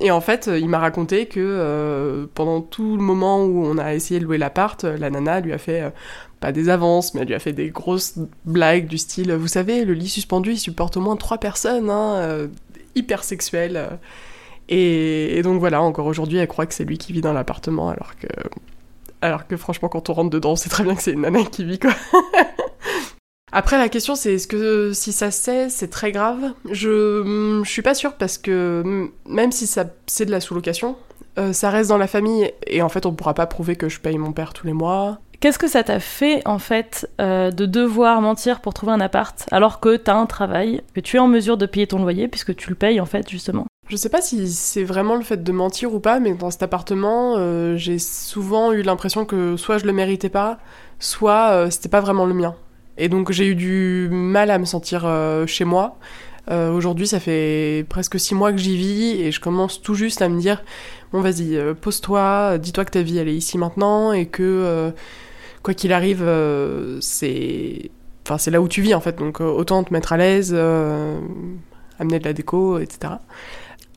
Et 0.00 0.10
en 0.10 0.20
fait, 0.20 0.50
il 0.52 0.68
m'a 0.68 0.78
raconté 0.78 1.26
que 1.26 2.28
pendant 2.34 2.62
tout 2.62 2.96
le 2.96 3.02
moment 3.02 3.44
où 3.44 3.64
on 3.64 3.78
a 3.78 3.94
essayé 3.94 4.20
de 4.20 4.24
louer 4.24 4.38
l'appart, 4.38 4.82
la 4.84 5.10
nana 5.10 5.40
lui 5.40 5.52
a 5.52 5.58
fait 5.58 5.92
pas 6.42 6.52
des 6.52 6.68
avances, 6.68 7.14
mais 7.14 7.22
elle 7.22 7.28
lui 7.28 7.34
a 7.34 7.38
fait 7.38 7.54
des 7.54 7.70
grosses 7.70 8.18
blagues 8.44 8.86
du 8.86 8.98
style, 8.98 9.32
vous 9.32 9.48
savez, 9.48 9.86
le 9.86 9.94
lit 9.94 10.08
suspendu, 10.08 10.52
il 10.52 10.58
supporte 10.58 10.98
au 10.98 11.00
moins 11.00 11.16
trois 11.16 11.38
personnes, 11.38 11.88
hein, 11.88 12.16
euh, 12.16 12.48
hyper 12.94 13.24
sexuel. 13.24 13.88
Et, 14.68 15.40
donc 15.42 15.60
voilà, 15.60 15.80
encore 15.80 16.06
aujourd'hui, 16.06 16.38
elle 16.38 16.48
croit 16.48 16.66
que 16.66 16.74
c'est 16.74 16.84
lui 16.84 16.98
qui 16.98 17.12
vit 17.12 17.20
dans 17.20 17.32
l'appartement, 17.32 17.88
alors 17.88 18.16
que, 18.16 18.26
alors 19.22 19.46
que 19.46 19.56
franchement, 19.56 19.88
quand 19.88 20.10
on 20.10 20.14
rentre 20.14 20.30
dedans, 20.30 20.56
sait 20.56 20.68
très 20.68 20.82
bien 20.82 20.94
que 20.94 21.02
c'est 21.02 21.12
une 21.12 21.22
nana 21.22 21.44
qui 21.44 21.64
vit, 21.64 21.78
quoi. 21.78 21.92
Après, 23.54 23.76
la 23.76 23.90
question, 23.90 24.14
c'est 24.14 24.34
est-ce 24.34 24.48
que 24.48 24.92
si 24.94 25.12
ça 25.12 25.30
sait, 25.30 25.68
c'est 25.68 25.88
très 25.88 26.10
grave? 26.10 26.54
Je, 26.70 27.60
je 27.62 27.70
suis 27.70 27.82
pas 27.82 27.92
sûre 27.92 28.14
parce 28.14 28.38
que 28.38 29.10
même 29.26 29.52
si 29.52 29.66
ça 29.66 29.84
c'est 30.06 30.24
de 30.24 30.30
la 30.30 30.40
sous-location, 30.40 30.96
euh, 31.38 31.52
ça 31.52 31.68
reste 31.68 31.90
dans 31.90 31.98
la 31.98 32.06
famille 32.06 32.50
et 32.66 32.80
en 32.80 32.88
fait, 32.88 33.04
on 33.04 33.12
pourra 33.12 33.34
pas 33.34 33.46
prouver 33.46 33.76
que 33.76 33.90
je 33.90 34.00
paye 34.00 34.16
mon 34.16 34.32
père 34.32 34.54
tous 34.54 34.66
les 34.66 34.72
mois. 34.72 35.18
Qu'est-ce 35.40 35.58
que 35.58 35.68
ça 35.68 35.82
t'a 35.82 36.00
fait 36.00 36.40
en 36.46 36.58
fait 36.58 37.10
euh, 37.20 37.50
de 37.50 37.66
devoir 37.66 38.22
mentir 38.22 38.60
pour 38.60 38.72
trouver 38.72 38.92
un 38.92 39.00
appart 39.00 39.46
alors 39.50 39.80
que 39.80 39.96
t'as 39.96 40.14
un 40.14 40.26
travail, 40.26 40.80
que 40.94 41.00
tu 41.00 41.16
es 41.16 41.20
en 41.20 41.28
mesure 41.28 41.58
de 41.58 41.66
payer 41.66 41.86
ton 41.86 41.98
loyer 41.98 42.28
puisque 42.28 42.56
tu 42.56 42.70
le 42.70 42.76
payes 42.76 43.00
en 43.00 43.06
fait 43.06 43.28
justement? 43.28 43.66
Je 43.88 43.96
sais 43.96 44.08
pas 44.08 44.22
si 44.22 44.50
c'est 44.50 44.84
vraiment 44.84 45.16
le 45.16 45.22
fait 45.24 45.42
de 45.42 45.52
mentir 45.52 45.92
ou 45.92 46.00
pas, 46.00 46.20
mais 46.20 46.32
dans 46.32 46.50
cet 46.50 46.62
appartement, 46.62 47.34
euh, 47.36 47.76
j'ai 47.76 47.98
souvent 47.98 48.72
eu 48.72 48.80
l'impression 48.80 49.26
que 49.26 49.58
soit 49.58 49.76
je 49.76 49.84
le 49.84 49.92
méritais 49.92 50.30
pas, 50.30 50.58
soit 51.00 51.70
c'était 51.70 51.90
pas 51.90 52.00
vraiment 52.00 52.24
le 52.24 52.32
mien. 52.32 52.54
Et 52.98 53.08
donc 53.08 53.32
j'ai 53.32 53.46
eu 53.46 53.54
du 53.54 54.08
mal 54.10 54.50
à 54.50 54.58
me 54.58 54.64
sentir 54.64 55.06
chez 55.46 55.64
moi. 55.64 55.98
Aujourd'hui, 56.50 57.06
ça 57.06 57.20
fait 57.20 57.86
presque 57.88 58.18
six 58.20 58.34
mois 58.34 58.52
que 58.52 58.58
j'y 58.58 58.76
vis 58.76 59.22
et 59.22 59.32
je 59.32 59.40
commence 59.40 59.80
tout 59.80 59.94
juste 59.94 60.22
à 60.22 60.28
me 60.28 60.40
dire 60.40 60.62
bon, 61.12 61.20
vas-y, 61.20 61.58
pose-toi, 61.80 62.58
dis-toi 62.58 62.84
que 62.84 62.90
ta 62.90 63.02
vie 63.02 63.18
elle 63.18 63.28
est 63.28 63.34
ici 63.34 63.58
maintenant 63.58 64.12
et 64.12 64.26
que 64.26 64.92
quoi 65.62 65.74
qu'il 65.74 65.92
arrive, 65.92 66.22
euh, 66.22 66.98
c'est 67.00 67.90
enfin 68.24 68.38
c'est 68.38 68.50
là 68.50 68.60
où 68.60 68.68
tu 68.68 68.82
vis 68.82 68.94
en 68.94 69.00
fait, 69.00 69.16
donc 69.16 69.40
euh, 69.40 69.44
autant 69.44 69.82
te 69.84 69.92
mettre 69.92 70.12
à 70.12 70.16
l'aise, 70.16 70.52
euh, 70.54 71.18
amener 71.98 72.18
de 72.18 72.24
la 72.24 72.32
déco, 72.32 72.78
etc. 72.78 73.14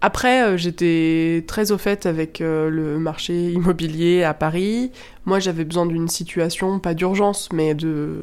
Après, 0.07 0.55
j'étais 0.55 1.43
très 1.47 1.71
au 1.71 1.79
fait 1.79 2.05
avec 2.05 2.37
le 2.39 2.99
marché 2.99 3.33
immobilier 3.53 4.21
à 4.21 4.35
Paris. 4.35 4.91
Moi, 5.25 5.39
j'avais 5.39 5.65
besoin 5.65 5.87
d'une 5.87 6.09
situation, 6.09 6.77
pas 6.77 6.93
d'urgence, 6.93 7.49
mais 7.51 7.73
de 7.73 8.21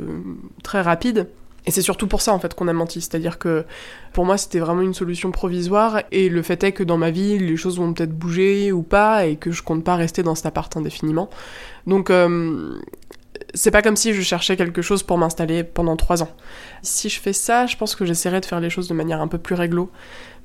très 0.63 0.81
rapide. 0.81 1.27
Et 1.67 1.73
c'est 1.73 1.83
surtout 1.83 2.07
pour 2.07 2.23
ça 2.23 2.35
en 2.35 2.39
fait 2.39 2.55
qu'on 2.55 2.69
a 2.69 2.73
menti, 2.73 3.01
c'est-à-dire 3.01 3.39
que 3.39 3.65
pour 4.13 4.25
moi 4.25 4.37
c'était 4.37 4.59
vraiment 4.59 4.83
une 4.83 4.95
solution 4.95 5.31
provisoire 5.31 6.03
et 6.11 6.29
le 6.29 6.43
fait 6.43 6.65
est 6.65 6.73
que 6.73 6.83
dans 6.83 6.99
ma 6.99 7.13
vie 7.13 7.39
les 7.39 7.57
choses 7.57 7.79
vont 7.79 7.93
peut-être 7.93 8.13
bouger 8.13 8.73
ou 8.73 8.83
pas 8.83 9.27
et 9.27 9.37
que 9.37 9.53
je 9.53 9.63
compte 9.63 9.85
pas 9.85 9.95
rester 9.95 10.25
dans 10.25 10.35
cet 10.35 10.47
appart 10.47 10.77
indéfiniment. 10.77 11.31
Donc 11.87 12.11
c'est 13.55 13.71
pas 13.71 13.83
comme 13.83 13.97
si 13.97 14.13
je 14.15 14.23
cherchais 14.23 14.57
quelque 14.57 14.83
chose 14.83 15.03
pour 15.03 15.19
m'installer 15.19 15.65
pendant 15.65 15.97
trois 15.97 16.23
ans. 16.23 16.31
Si 16.83 17.09
je 17.09 17.21
fais 17.21 17.33
ça, 17.33 17.67
je 17.67 17.77
pense 17.77 17.95
que 17.95 18.05
j'essaierai 18.05 18.41
de 18.41 18.47
faire 18.47 18.61
les 18.61 18.71
choses 18.71 18.89
de 18.89 18.95
manière 18.95 19.21
un 19.21 19.29
peu 19.29 19.39
plus 19.39 19.55
réglo. 19.55 19.91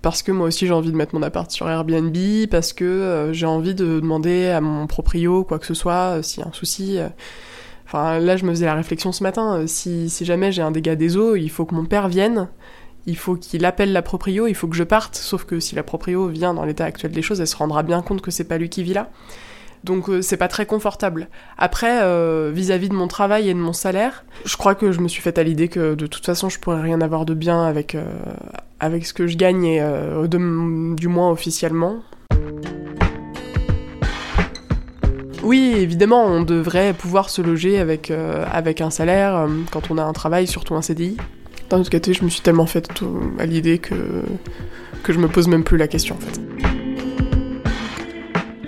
Parce 0.01 0.21
que 0.21 0.31
moi 0.31 0.47
aussi 0.47 0.67
j'ai 0.67 0.73
envie 0.73 0.91
de 0.91 0.95
mettre 0.95 1.15
mon 1.15 1.23
appart 1.23 1.49
sur 1.49 1.69
Airbnb, 1.69 2.15
parce 2.51 2.73
que 2.73 2.85
euh, 2.85 3.33
j'ai 3.33 3.47
envie 3.47 3.73
de 3.73 3.99
demander 3.99 4.47
à 4.47 4.61
mon 4.61 4.85
proprio 4.87 5.43
quoi 5.43 5.59
que 5.59 5.65
ce 5.65 5.73
soit, 5.73 6.17
euh, 6.17 6.21
s'il 6.21 6.41
y 6.41 6.43
a 6.43 6.47
un 6.47 6.53
souci. 6.53 6.99
Euh. 6.99 7.09
Enfin 7.85 8.19
là 8.19 8.37
je 8.37 8.45
me 8.45 8.51
faisais 8.51 8.65
la 8.65 8.75
réflexion 8.75 9.11
ce 9.11 9.23
matin, 9.23 9.65
si, 9.65 10.09
si 10.09 10.25
jamais 10.25 10.51
j'ai 10.51 10.61
un 10.61 10.71
dégât 10.71 10.95
des 10.95 11.17
eaux, 11.17 11.35
il 11.35 11.49
faut 11.49 11.65
que 11.65 11.73
mon 11.73 11.85
père 11.85 12.09
vienne, 12.09 12.49
il 13.07 13.17
faut 13.17 13.35
qu'il 13.35 13.65
appelle 13.65 13.93
la 13.93 14.01
proprio, 14.01 14.47
il 14.47 14.53
faut 14.55 14.67
que 14.67 14.75
je 14.75 14.83
parte, 14.83 15.15
sauf 15.15 15.45
que 15.45 15.59
si 15.59 15.73
la 15.73 15.83
proprio 15.83 16.27
vient 16.27 16.53
dans 16.53 16.65
l'état 16.65 16.85
actuel 16.85 17.11
des 17.11 17.21
choses, 17.21 17.39
elle 17.39 17.47
se 17.47 17.55
rendra 17.55 17.81
bien 17.81 18.01
compte 18.01 18.21
que 18.21 18.29
c'est 18.29 18.43
pas 18.43 18.57
lui 18.57 18.69
qui 18.69 18.83
vit 18.83 18.93
là. 18.93 19.09
Donc 19.83 20.09
euh, 20.09 20.21
c'est 20.21 20.37
pas 20.37 20.47
très 20.47 20.65
confortable. 20.65 21.27
Après, 21.57 22.01
euh, 22.01 22.51
vis-à-vis 22.53 22.89
de 22.89 22.93
mon 22.93 23.07
travail 23.07 23.49
et 23.49 23.53
de 23.53 23.59
mon 23.59 23.73
salaire, 23.73 24.25
je 24.45 24.57
crois 24.57 24.75
que 24.75 24.91
je 24.91 24.99
me 24.99 25.07
suis 25.07 25.21
faite 25.21 25.37
à 25.37 25.43
l'idée 25.43 25.67
que 25.67 25.95
de 25.95 26.07
toute 26.07 26.25
façon 26.25 26.49
je 26.49 26.59
pourrais 26.59 26.81
rien 26.81 27.01
avoir 27.01 27.25
de 27.25 27.33
bien 27.33 27.63
avec, 27.63 27.95
euh, 27.95 28.05
avec 28.79 29.05
ce 29.05 29.13
que 29.13 29.27
je 29.27 29.37
gagne, 29.37 29.81
du 30.95 31.07
moins 31.07 31.31
officiellement. 31.31 31.97
Oui, 35.43 35.73
évidemment, 35.77 36.25
on 36.25 36.41
devrait 36.41 36.93
pouvoir 36.93 37.29
se 37.29 37.41
loger 37.41 37.79
avec, 37.79 38.11
avec 38.11 38.81
un 38.81 38.89
salaire 38.89 39.47
quand 39.71 39.89
on 39.89 39.97
a 39.97 40.03
un 40.03 40.11
travail, 40.11 40.45
surtout 40.45 40.75
un 40.75 40.81
CDI. 40.81 41.15
D'un 41.69 41.79
autre 41.79 41.89
côté, 41.89 42.13
je 42.13 42.23
me 42.23 42.29
suis 42.29 42.41
tellement 42.41 42.65
faite 42.65 42.89
à 43.39 43.45
l'idée 43.45 43.77
que, 43.77 43.95
que 45.03 45.13
je 45.13 45.19
me 45.19 45.27
pose 45.27 45.47
même 45.47 45.63
plus 45.63 45.77
la 45.77 45.87
question 45.87 46.15
en 46.15 46.19
fait. 46.19 46.66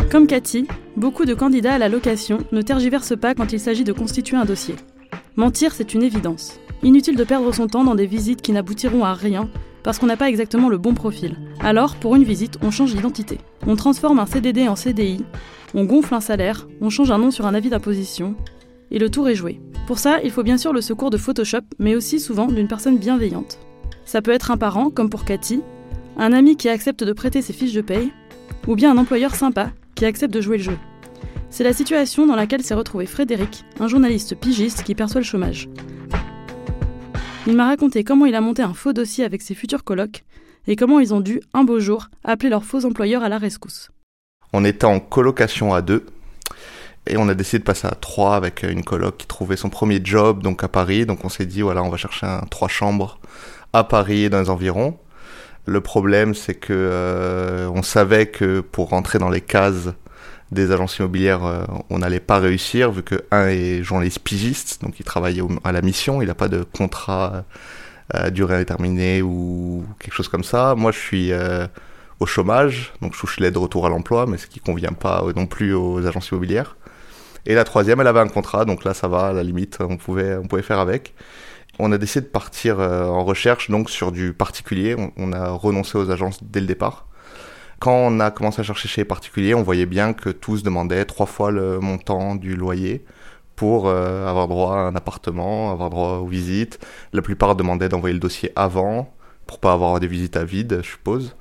Comme 0.10 0.26
Cathy, 0.26 0.66
beaucoup 0.98 1.26
de 1.26 1.36
candidats 1.36 1.76
à 1.76 1.78
la 1.78 1.88
location 1.88 2.40
ne 2.52 2.64
tergiversent 2.64 3.16
pas 3.16 3.36
quand 3.36 3.54
il 3.54 3.60
s'agit 3.60 3.84
de 3.84 3.94
constituer 3.94 4.38
un 4.38 4.46
dossier. 4.46 4.74
Mentir, 5.36 5.72
c'est 5.72 5.94
une 5.94 6.02
évidence. 6.02 6.60
Inutile 6.82 7.16
de 7.16 7.24
perdre 7.24 7.54
son 7.54 7.68
temps 7.68 7.84
dans 7.84 7.94
des 7.94 8.08
visites 8.08 8.42
qui 8.42 8.52
n'aboutiront 8.52 9.06
à 9.06 9.14
rien 9.14 9.48
parce 9.84 10.00
qu'on 10.00 10.08
n'a 10.08 10.18
pas 10.18 10.28
exactement 10.28 10.68
le 10.68 10.80
bon 10.80 10.96
profil. 10.96 11.38
Alors, 11.60 11.96
pour 11.96 12.16
une 12.16 12.24
visite, 12.24 12.58
on 12.64 12.72
change 12.72 12.96
d'identité. 12.96 13.38
On 13.68 13.76
transforme 13.76 14.18
un 14.18 14.26
CDD 14.26 14.68
en 14.68 14.76
CDI, 14.76 15.24
on 15.76 15.86
gonfle 15.86 16.16
un 16.16 16.22
salaire, 16.22 16.68
on 16.82 16.90
change 16.90 17.12
un 17.12 17.20
nom 17.20 17.30
sur 17.30 17.46
un 17.46 17.54
avis 17.54 17.70
d'imposition, 17.70 18.36
et 18.90 18.98
le 18.98 19.12
tour 19.12 19.30
est 19.30 19.36
joué. 19.36 19.62
Pour 19.86 20.00
ça, 20.00 20.22
il 20.24 20.32
faut 20.32 20.44
bien 20.44 20.58
sûr 20.58 20.74
le 20.74 20.82
secours 20.82 21.12
de 21.12 21.18
Photoshop, 21.18 21.62
mais 21.78 21.96
aussi 21.96 22.20
souvent 22.20 22.48
d'une 22.48 22.68
personne 22.68 22.98
bienveillante. 22.98 23.60
Ça 24.06 24.24
peut 24.24 24.32
être 24.32 24.50
un 24.50 24.58
parent, 24.58 24.90
comme 24.90 25.12
pour 25.12 25.24
Cathy, 25.24 25.62
Un 26.18 26.34
ami 26.34 26.58
qui 26.58 26.68
accepte 26.68 27.04
de 27.04 27.14
prêter 27.14 27.44
ses 27.44 27.54
fiches 27.54 27.74
de 27.74 27.82
paye 27.82 28.12
Ou 28.68 28.76
bien 28.76 28.92
un 28.92 28.98
employeur 28.98 29.36
sympa 29.36 29.72
qui 29.96 30.06
accepte 30.06 30.34
de 30.34 30.42
jouer 30.42 30.58
le 30.58 30.64
jeu 30.64 30.78
C'est 31.50 31.64
la 31.64 31.74
situation 31.74 32.26
dans 32.26 32.36
laquelle 32.36 32.64
s'est 32.64 32.74
retrouvé 32.74 33.06
Frédéric, 33.06 33.66
un 33.80 33.88
journaliste 33.88 34.36
pigiste 34.36 34.84
qui 34.84 34.96
perçoit 34.96 35.22
le 35.22 35.26
chômage. 35.26 35.70
Il 37.48 37.56
m'a 37.56 37.66
raconté 37.66 38.04
comment 38.04 38.26
il 38.26 38.36
a 38.36 38.42
monté 38.42 38.62
un 38.62 38.74
faux 38.74 38.94
dossier 38.94 39.24
avec 39.24 39.42
ses 39.42 39.56
futurs 39.56 39.84
colocs 39.84 40.24
et 40.68 40.76
comment 40.76 41.00
ils 41.00 41.14
ont 41.14 41.22
dû, 41.22 41.42
un 41.54 41.64
beau 41.64 41.80
jour, 41.80 42.10
appeler 42.24 42.50
leur 42.50 42.64
faux 42.64 42.86
employeur 42.86 43.24
à 43.24 43.30
la 43.30 43.38
rescousse. 43.38 43.90
On 44.54 44.66
était 44.66 44.86
en 44.86 45.00
colocation 45.00 45.74
à 45.74 45.82
deux 45.82 46.06
et 47.08 47.18
on 47.18 47.28
a 47.28 47.34
décidé 47.34 47.60
de 47.60 47.64
passer 47.64 47.88
à 47.88 47.96
trois 47.96 48.36
avec 48.36 48.64
une 48.64 48.84
coloc 48.84 49.18
qui 49.18 49.28
trouvait 49.28 49.56
son 49.58 49.70
premier 49.70 50.00
job 50.04 50.44
donc 50.44 50.64
à 50.64 50.68
Paris. 50.68 51.06
Donc 51.06 51.26
on 51.26 51.30
s'est 51.30 51.46
dit 51.46 51.62
voilà 51.62 51.84
on 51.84 51.90
va 51.90 51.98
chercher 51.98 52.28
un 52.28 52.42
trois 52.50 52.68
chambres 52.68 53.20
à 53.74 53.84
Paris 53.84 54.26
et 54.26 54.30
dans 54.30 54.40
les 54.40 54.50
environs. 54.50 54.98
Le 55.66 55.82
problème 55.82 56.34
c'est 56.34 56.56
que 56.56 56.74
euh, 56.74 57.70
on 57.74 57.84
savait 57.84 58.28
que 58.28 58.62
pour 58.62 58.90
rentrer 58.90 59.20
dans 59.20 59.30
les 59.30 59.42
cases 59.42 59.90
des 60.52 60.72
agences 60.72 60.98
immobilières, 60.98 61.46
euh, 61.46 61.64
on 61.90 62.00
n'allait 62.00 62.20
pas 62.20 62.40
réussir 62.40 62.92
vu 62.92 63.04
que 63.04 63.24
un 63.30 63.48
est 63.48 63.84
journaliste 63.84 64.20
pigiste, 64.20 64.82
donc 64.82 65.00
il 65.00 65.06
travaille 65.06 65.42
à 65.64 65.72
la 65.72 65.82
mission, 65.82 66.22
il 66.22 66.28
n'a 66.28 66.34
pas 66.36 66.48
de 66.48 66.64
contrat 66.64 67.34
euh, 67.34 67.42
à 68.12 68.30
durée 68.32 68.56
indéterminée 68.56 69.22
ou 69.22 69.86
quelque 70.00 70.16
chose 70.16 70.28
comme 70.28 70.44
ça. 70.44 70.74
Moi 70.76 70.92
je 70.92 70.98
suis 70.98 71.32
au 72.20 72.26
chômage, 72.26 72.94
donc 73.02 73.14
je 73.14 73.20
touche 73.20 73.40
l'aide 73.40 73.54
de 73.54 73.60
retour 73.60 73.86
à 73.86 73.90
l'emploi, 73.90 74.26
mais 74.26 74.38
ce 74.38 74.48
qui 74.48 74.60
convient 74.60 74.94
pas 74.94 75.24
non 75.36 75.46
plus 75.46 75.74
aux 75.74 76.06
agences 76.06 76.30
immobilières. 76.30 76.76
Et 77.46 77.54
la 77.54 77.64
troisième, 77.64 78.02
elle 78.02 78.08
avait 78.08 78.20
un 78.20 78.28
contrat, 78.28 78.66
donc 78.66 78.84
là 78.84 78.94
ça 78.94 79.08
va, 79.08 79.28
à 79.28 79.34
la 79.34 79.44
limite, 79.44 79.78
on 79.80 79.98
pouvait, 79.98 80.36
on 80.36 80.48
pouvait 80.48 80.62
faire 80.62 80.80
avec. 80.80 81.14
On 81.80 81.94
a 81.94 81.98
décidé 81.98 82.26
de 82.26 82.32
partir 82.32 82.80
euh, 82.80 83.06
en 83.06 83.24
recherche 83.24 83.72
donc 83.72 83.90
sur 83.90 84.12
du 84.12 84.34
particulier. 84.34 84.96
On, 85.18 85.32
a 85.32 85.50
renoncé 85.50 85.98
aux 85.98 86.12
agences 86.12 86.44
dès 86.44 86.60
le 86.60 86.68
départ. 86.68 87.08
Quand 87.80 87.96
on 87.96 88.20
a 88.20 88.32
commencé 88.32 88.60
à 88.60 88.64
chercher 88.64 88.90
chez 88.90 89.02
les 89.02 89.06
particuliers, 89.06 89.56
on 89.56 89.64
voyait 89.64 89.86
bien 89.86 90.12
que 90.12 90.30
tous 90.30 90.62
demandaient 90.62 91.06
trois 91.06 91.26
fois 91.26 91.52
le 91.52 91.80
montant 91.80 92.36
du 92.36 92.58
loyer 92.58 93.06
pour 93.56 93.88
euh, 93.88 94.28
avoir 94.28 94.50
droit 94.50 94.76
à 94.76 94.80
un 94.80 94.96
appartement, 94.96 95.72
avoir 95.72 95.90
droit 95.90 96.18
aux 96.18 96.28
visites. 96.28 96.80
La 97.14 97.22
plupart 97.22 97.56
demandaient 97.56 97.88
d'envoyer 97.88 98.14
le 98.14 98.20
dossier 98.20 98.52
avant 98.58 99.14
pour 99.48 99.60
pas 99.60 99.72
avoir 99.72 100.00
des 100.02 100.08
visites 100.08 100.36
à 100.36 100.44
vide, 100.44 100.82
je 100.84 100.90
suppose. 100.90 101.36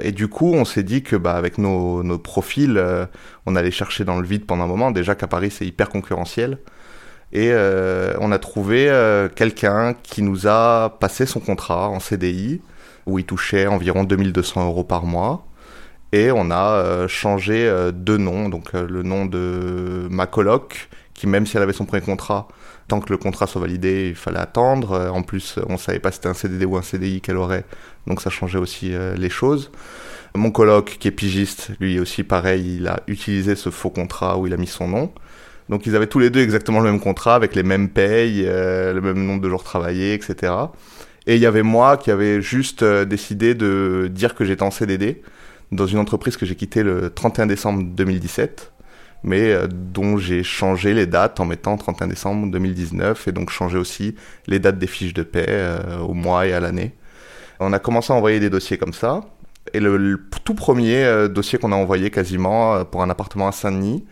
Et 0.00 0.12
du 0.12 0.28
coup, 0.28 0.52
on 0.54 0.64
s'est 0.64 0.82
dit 0.82 1.02
que 1.02 1.16
bah, 1.16 1.34
avec 1.34 1.58
nos, 1.58 2.18
profils, 2.18 2.78
euh, 2.78 3.04
on 3.46 3.54
allait 3.54 3.70
chercher 3.70 4.04
dans 4.04 4.18
le 4.18 4.26
vide 4.26 4.46
pendant 4.46 4.64
un 4.64 4.68
moment. 4.68 4.90
Déjà 4.92 5.14
qu'à 5.14 5.26
Paris, 5.26 5.50
c'est 5.50 5.66
hyper 5.66 5.90
concurrentiel. 5.90 6.58
Et 7.32 7.50
euh, 7.52 8.14
on 8.20 8.32
a 8.32 8.38
trouvé 8.38 8.88
euh, 8.88 9.28
quelqu'un 9.28 9.94
qui 10.02 10.22
nous 10.22 10.46
a 10.46 10.96
passé 11.00 11.26
son 11.26 11.40
contrat 11.40 11.88
en 11.88 12.00
CDI, 12.00 12.60
où 13.06 13.18
il 13.18 13.24
touchait 13.24 13.66
environ 13.66 14.04
2200 14.04 14.66
euros 14.66 14.84
par 14.84 15.04
mois. 15.04 15.46
Et 16.12 16.30
on 16.30 16.50
a 16.50 17.06
changé 17.06 17.70
de 17.92 18.16
nom, 18.16 18.48
donc 18.48 18.72
le 18.72 19.02
nom 19.02 19.26
de 19.26 20.08
ma 20.10 20.26
coloc, 20.26 20.88
qui 21.12 21.26
même 21.26 21.44
si 21.44 21.58
elle 21.58 21.62
avait 21.62 21.74
son 21.74 21.84
premier 21.84 22.02
contrat, 22.02 22.48
tant 22.86 23.00
que 23.00 23.12
le 23.12 23.18
contrat 23.18 23.46
soit 23.46 23.60
validé, 23.60 24.08
il 24.08 24.14
fallait 24.14 24.38
attendre. 24.38 25.10
En 25.12 25.20
plus, 25.20 25.58
on 25.68 25.76
savait 25.76 25.98
pas 25.98 26.10
si 26.10 26.16
c'était 26.16 26.30
un 26.30 26.34
CDD 26.34 26.64
ou 26.64 26.78
un 26.78 26.82
CDI 26.82 27.20
qu'elle 27.20 27.36
aurait 27.36 27.66
donc 28.08 28.22
ça 28.22 28.30
changeait 28.30 28.58
aussi 28.58 28.94
euh, 28.94 29.14
les 29.14 29.28
choses. 29.28 29.70
Mon 30.34 30.50
coloc, 30.50 30.96
qui 30.98 31.08
est 31.08 31.12
pigiste, 31.12 31.70
lui 31.78 32.00
aussi 32.00 32.24
pareil, 32.24 32.76
il 32.76 32.88
a 32.88 33.00
utilisé 33.06 33.54
ce 33.54 33.70
faux 33.70 33.90
contrat 33.90 34.38
où 34.38 34.46
il 34.46 34.52
a 34.52 34.56
mis 34.56 34.66
son 34.66 34.88
nom. 34.88 35.12
Donc 35.68 35.86
ils 35.86 35.94
avaient 35.96 36.06
tous 36.06 36.18
les 36.18 36.30
deux 36.30 36.40
exactement 36.40 36.80
le 36.80 36.90
même 36.90 37.00
contrat, 37.00 37.34
avec 37.34 37.54
les 37.54 37.62
mêmes 37.62 37.88
payes, 37.88 38.44
euh, 38.46 38.92
le 38.92 39.00
même 39.00 39.24
nombre 39.24 39.42
de 39.42 39.48
jours 39.48 39.64
travaillés, 39.64 40.14
etc. 40.14 40.52
Et 41.26 41.36
il 41.36 41.40
y 41.40 41.46
avait 41.46 41.62
moi 41.62 41.96
qui 41.96 42.10
avait 42.10 42.40
juste 42.40 42.82
euh, 42.82 43.04
décidé 43.04 43.54
de 43.54 44.08
dire 44.10 44.34
que 44.34 44.44
j'étais 44.44 44.62
en 44.62 44.70
CDD 44.70 45.22
dans 45.72 45.86
une 45.86 45.98
entreprise 45.98 46.36
que 46.36 46.46
j'ai 46.46 46.54
quittée 46.54 46.82
le 46.82 47.10
31 47.10 47.46
décembre 47.46 47.82
2017, 47.84 48.72
mais 49.22 49.54
dont 49.68 50.16
j'ai 50.16 50.42
changé 50.42 50.94
les 50.94 51.04
dates 51.04 51.40
en 51.40 51.44
mettant 51.44 51.76
31 51.76 52.06
décembre 52.06 52.50
2019 52.50 53.28
et 53.28 53.32
donc 53.32 53.50
changé 53.50 53.76
aussi 53.76 54.14
les 54.46 54.60
dates 54.60 54.78
des 54.78 54.86
fiches 54.86 55.12
de 55.12 55.22
paie 55.22 55.76
au 56.00 56.14
mois 56.14 56.46
et 56.46 56.54
à 56.54 56.60
l'année. 56.60 56.94
On 57.60 57.72
a 57.72 57.78
commencé 57.78 58.12
à 58.12 58.16
envoyer 58.16 58.40
des 58.40 58.50
dossiers 58.50 58.78
comme 58.78 58.92
ça. 58.92 59.22
Et 59.74 59.80
le, 59.80 60.20
tout 60.44 60.54
premier 60.54 61.04
euh, 61.04 61.28
dossier 61.28 61.58
qu'on 61.58 61.72
a 61.72 61.76
envoyé 61.76 62.10
quasiment 62.10 62.74
euh, 62.74 62.84
pour 62.84 63.02
un 63.02 63.10
appartement 63.10 63.48
à 63.48 63.52
Saint-Denis, 63.52 64.04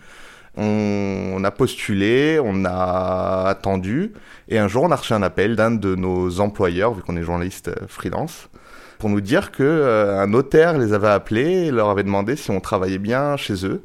on, 0.56 1.42
a 1.44 1.50
postulé, 1.50 2.40
on 2.42 2.64
a 2.64 3.44
attendu, 3.48 4.12
et 4.48 4.58
un 4.58 4.68
jour 4.68 4.84
on 4.84 4.90
a 4.90 4.96
reçu 4.96 5.12
un 5.12 5.22
appel 5.22 5.56
d'un 5.56 5.70
de 5.70 5.94
nos 5.94 6.40
employeurs, 6.40 6.94
vu 6.94 7.02
qu'on 7.02 7.16
est 7.16 7.22
journaliste 7.22 7.68
euh, 7.68 7.86
freelance, 7.88 8.48
pour 8.98 9.10
nous 9.10 9.20
dire 9.20 9.52
que 9.52 10.16
un 10.18 10.26
notaire 10.26 10.78
les 10.78 10.94
avait 10.94 11.08
appelés 11.08 11.66
et 11.66 11.70
leur 11.70 11.90
avait 11.90 12.04
demandé 12.04 12.34
si 12.34 12.50
on 12.50 12.60
travaillait 12.60 12.98
bien 12.98 13.36
chez 13.36 13.66
eux. 13.66 13.82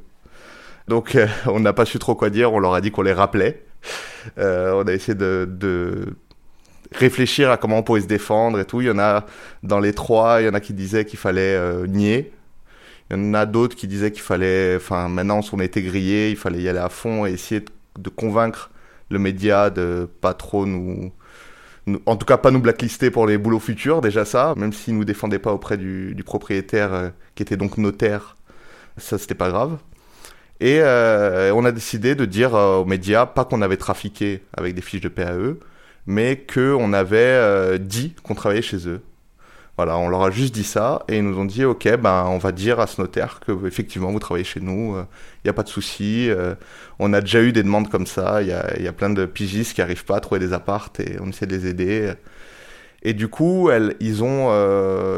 Donc 0.88 1.18
on 1.48 1.60
n'a 1.60 1.74
pas 1.74 1.86
su 1.86 2.00
trop 2.00 2.16
quoi 2.16 2.30
dire, 2.30 2.54
on 2.54 2.60
leur 2.60 2.74
a 2.74 2.82
dit 2.82 2.92
qu'on 2.92 3.02
les 3.02 3.14
rappelait. 3.14 3.64
on 4.38 4.88
a 4.88 4.94
essayé 4.94 5.16
de, 5.16 6.16
réfléchir 6.92 7.52
à 7.52 7.58
comment 7.58 7.80
on 7.80 7.84
pouvait 7.84 8.02
se 8.02 8.08
défendre 8.08 8.60
et 8.60 8.66
tout. 8.66 8.82
Il 8.82 8.88
y 8.88 8.92
en 8.92 9.00
a 9.00 9.26
dans 9.64 9.80
les 9.80 9.94
trois, 9.94 10.42
il 10.42 10.46
y 10.46 10.50
en 10.50 10.54
a 10.54 10.60
qui 10.60 10.74
disaient 10.74 11.06
qu'il 11.06 11.20
fallait 11.20 11.56
euh, 11.56 11.88
nier. 11.88 12.32
Il 13.12 13.18
y 13.18 13.20
en 13.20 13.34
a 13.34 13.46
d'autres 13.46 13.76
qui 13.76 13.88
disaient 13.88 14.12
qu'il 14.12 14.22
fallait, 14.22 14.78
enfin 14.78 15.10
maintenant 15.10 15.42
on 15.52 15.60
était 15.60 15.82
grillé, 15.82 16.30
il 16.30 16.38
fallait 16.38 16.62
y 16.62 16.70
aller 16.70 16.80
à 16.80 16.88
fond 16.88 17.26
et 17.26 17.32
essayer 17.32 17.60
de, 18.00 18.10
convaincre 18.10 18.72
le 19.10 19.20
média 19.20 19.70
de 19.70 20.08
pas 20.22 20.34
trop 20.34 20.66
nous, 20.66 21.12
en 22.06 22.16
tout 22.16 22.26
cas 22.26 22.38
pas 22.38 22.52
nous 22.52 22.62
blacklister 22.62 23.12
pour 23.12 23.28
les 23.28 23.38
boulots 23.38 23.60
futurs, 23.60 24.00
déjà 24.00 24.24
ça, 24.24 24.54
même 24.56 24.72
s'ils 24.72 24.96
nous 24.96 25.04
défendaient 25.04 25.40
pas 25.40 25.52
auprès 25.52 25.78
du, 25.78 26.16
propriétaire 26.26 26.94
euh, 26.94 27.10
qui 27.36 27.44
était 27.44 27.58
donc 27.58 27.78
notaire, 27.78 28.38
ça 28.98 29.18
c'était 29.18 29.36
pas 29.36 29.50
grave. 29.50 29.78
Et 30.62 30.80
euh, 30.82 31.52
on 31.54 31.66
a 31.66 31.74
décidé 31.74 32.16
de 32.16 32.24
dire 32.24 32.54
aux 32.54 32.86
médias, 32.86 33.26
pas 33.26 33.44
qu'on 33.44 33.62
avait 33.62 33.78
trafiqué 33.78 34.42
avec 34.56 34.74
des 34.74 34.82
fiches 34.82 35.02
de 35.02 35.10
PAE, 35.10 35.58
mais 36.06 36.38
qu'on 36.38 36.94
avait 36.94 37.18
euh, 37.18 37.78
dit 37.78 38.16
qu'on 38.24 38.36
travaillait 38.36 38.62
chez 38.62 38.88
eux. 38.88 39.02
Voilà, 39.82 39.98
on 39.98 40.10
leur 40.10 40.22
a 40.22 40.30
juste 40.30 40.54
dit 40.54 40.64
ça 40.64 41.02
et 41.10 41.18
ils 41.18 41.24
nous 41.24 41.40
ont 41.40 41.46
dit 41.46 41.66
ok, 41.66 41.98
ben 41.98 42.26
on 42.28 42.38
va 42.38 42.52
dire 42.52 42.80
à 42.80 42.86
ce 42.86 43.02
notaire 43.02 43.40
que 43.40 43.66
effectivement 43.66 44.12
vous 44.12 44.20
travaillez 44.20 44.44
chez 44.44 44.60
nous, 44.60 44.94
il 44.94 45.00
euh, 45.00 45.04
n'y 45.44 45.50
a 45.50 45.54
pas 45.54 45.64
de 45.64 45.70
souci. 45.70 46.30
Euh, 46.30 46.54
on 47.00 47.14
a 47.14 47.22
déjà 47.22 47.42
eu 47.42 47.52
des 47.52 47.64
demandes 47.64 47.90
comme 47.90 48.06
ça, 48.06 48.44
il 48.44 48.50
y 48.50 48.52
a, 48.52 48.80
y 48.80 48.88
a, 48.88 48.94
plein 48.94 49.10
de 49.10 49.26
pigistes 49.26 49.74
qui 49.74 49.82
n'arrivent 49.82 50.06
pas 50.06 50.18
à 50.18 50.20
trouver 50.20 50.40
des 50.40 50.54
appartes 50.54 51.00
et 51.00 51.18
on 51.20 51.30
essaie 51.30 51.48
de 51.48 51.56
les 51.56 51.66
aider. 51.66 52.14
Et 53.02 53.16
du 53.16 53.28
coup, 53.28 53.72
ils, 54.00 54.24
ont, 54.24 54.52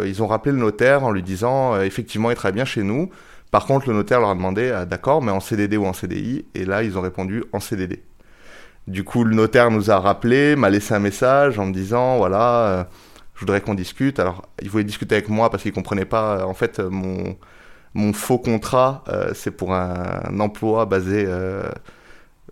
ils 0.06 0.24
ont 0.24 0.28
rappelé 0.28 0.54
le 0.54 0.60
notaire 0.60 1.04
en 1.04 1.12
lui 1.12 1.24
disant 1.24 1.82
effectivement 1.82 2.32
il 2.32 2.38
travaille 2.38 2.56
bien 2.56 2.64
chez 2.64 2.84
nous. 2.84 3.10
Par 3.52 3.66
contre, 3.66 3.90
le 3.90 3.96
notaire 3.96 4.22
leur 4.22 4.30
a 4.30 4.36
demandé 4.36 4.72
ah, 4.72 4.86
d'accord, 4.86 5.22
mais 5.22 5.34
en 5.34 5.42
CDD 5.42 5.76
ou 5.76 5.86
en 5.86 5.92
CDI 5.92 6.46
Et 6.56 6.64
là, 6.64 6.84
ils 6.84 6.98
ont 6.98 7.02
répondu 7.02 7.44
en 7.52 7.60
CDD. 7.60 8.02
Du 8.88 9.04
coup, 9.04 9.26
le 9.26 9.36
notaire 9.36 9.72
nous 9.72 9.92
a 9.92 10.00
rappelé, 10.00 10.56
m'a 10.56 10.70
laissé 10.70 10.94
un 10.94 11.00
message 11.00 11.60
en 11.60 11.66
me 11.66 11.74
disant 11.74 12.16
voilà, 12.18 12.66
euh, 12.68 12.84
je 13.36 13.40
voudrais 13.42 13.62
qu'on 13.62 13.74
discute. 13.74 14.20
Alors, 14.20 14.48
il 14.62 14.70
voulait 14.70 14.84
discuter 14.84 15.16
avec 15.16 15.30
moi 15.30 15.50
parce 15.50 15.64
qu'il 15.64 15.74
comprenait 15.74 16.06
pas. 16.06 16.40
Euh, 16.40 16.44
en 16.44 16.54
fait, 16.54 16.80
euh, 16.80 16.90
mon 16.90 18.14
faux 18.14 18.40
contrat, 18.40 19.04
c'est 19.36 19.52
pour 19.52 19.74
un, 19.74 20.40
emploi 20.40 20.86
basé 20.86 21.28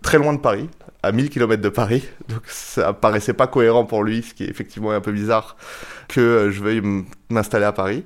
très 0.02 0.18
loin 0.18 0.32
de 0.32 0.38
Paris, 0.38 0.68
à 1.02 1.10
1000 1.10 1.30
km 1.30 1.60
de 1.60 1.68
Paris. 1.68 2.04
Donc, 2.28 2.42
ça 2.46 2.92
paraissait 2.92 3.32
pas 3.32 3.48
cohérent 3.48 3.84
pour 3.84 4.04
lui, 4.04 4.22
ce 4.22 4.34
qui 4.34 4.44
est 4.44 4.48
effectivement 4.48 4.92
un 4.92 5.00
peu 5.00 5.12
bizarre 5.12 5.56
que 6.08 6.50
je 6.52 6.62
veuille 6.62 6.82
m'installer 7.28 7.64
à 7.64 7.72
Paris. 7.72 8.04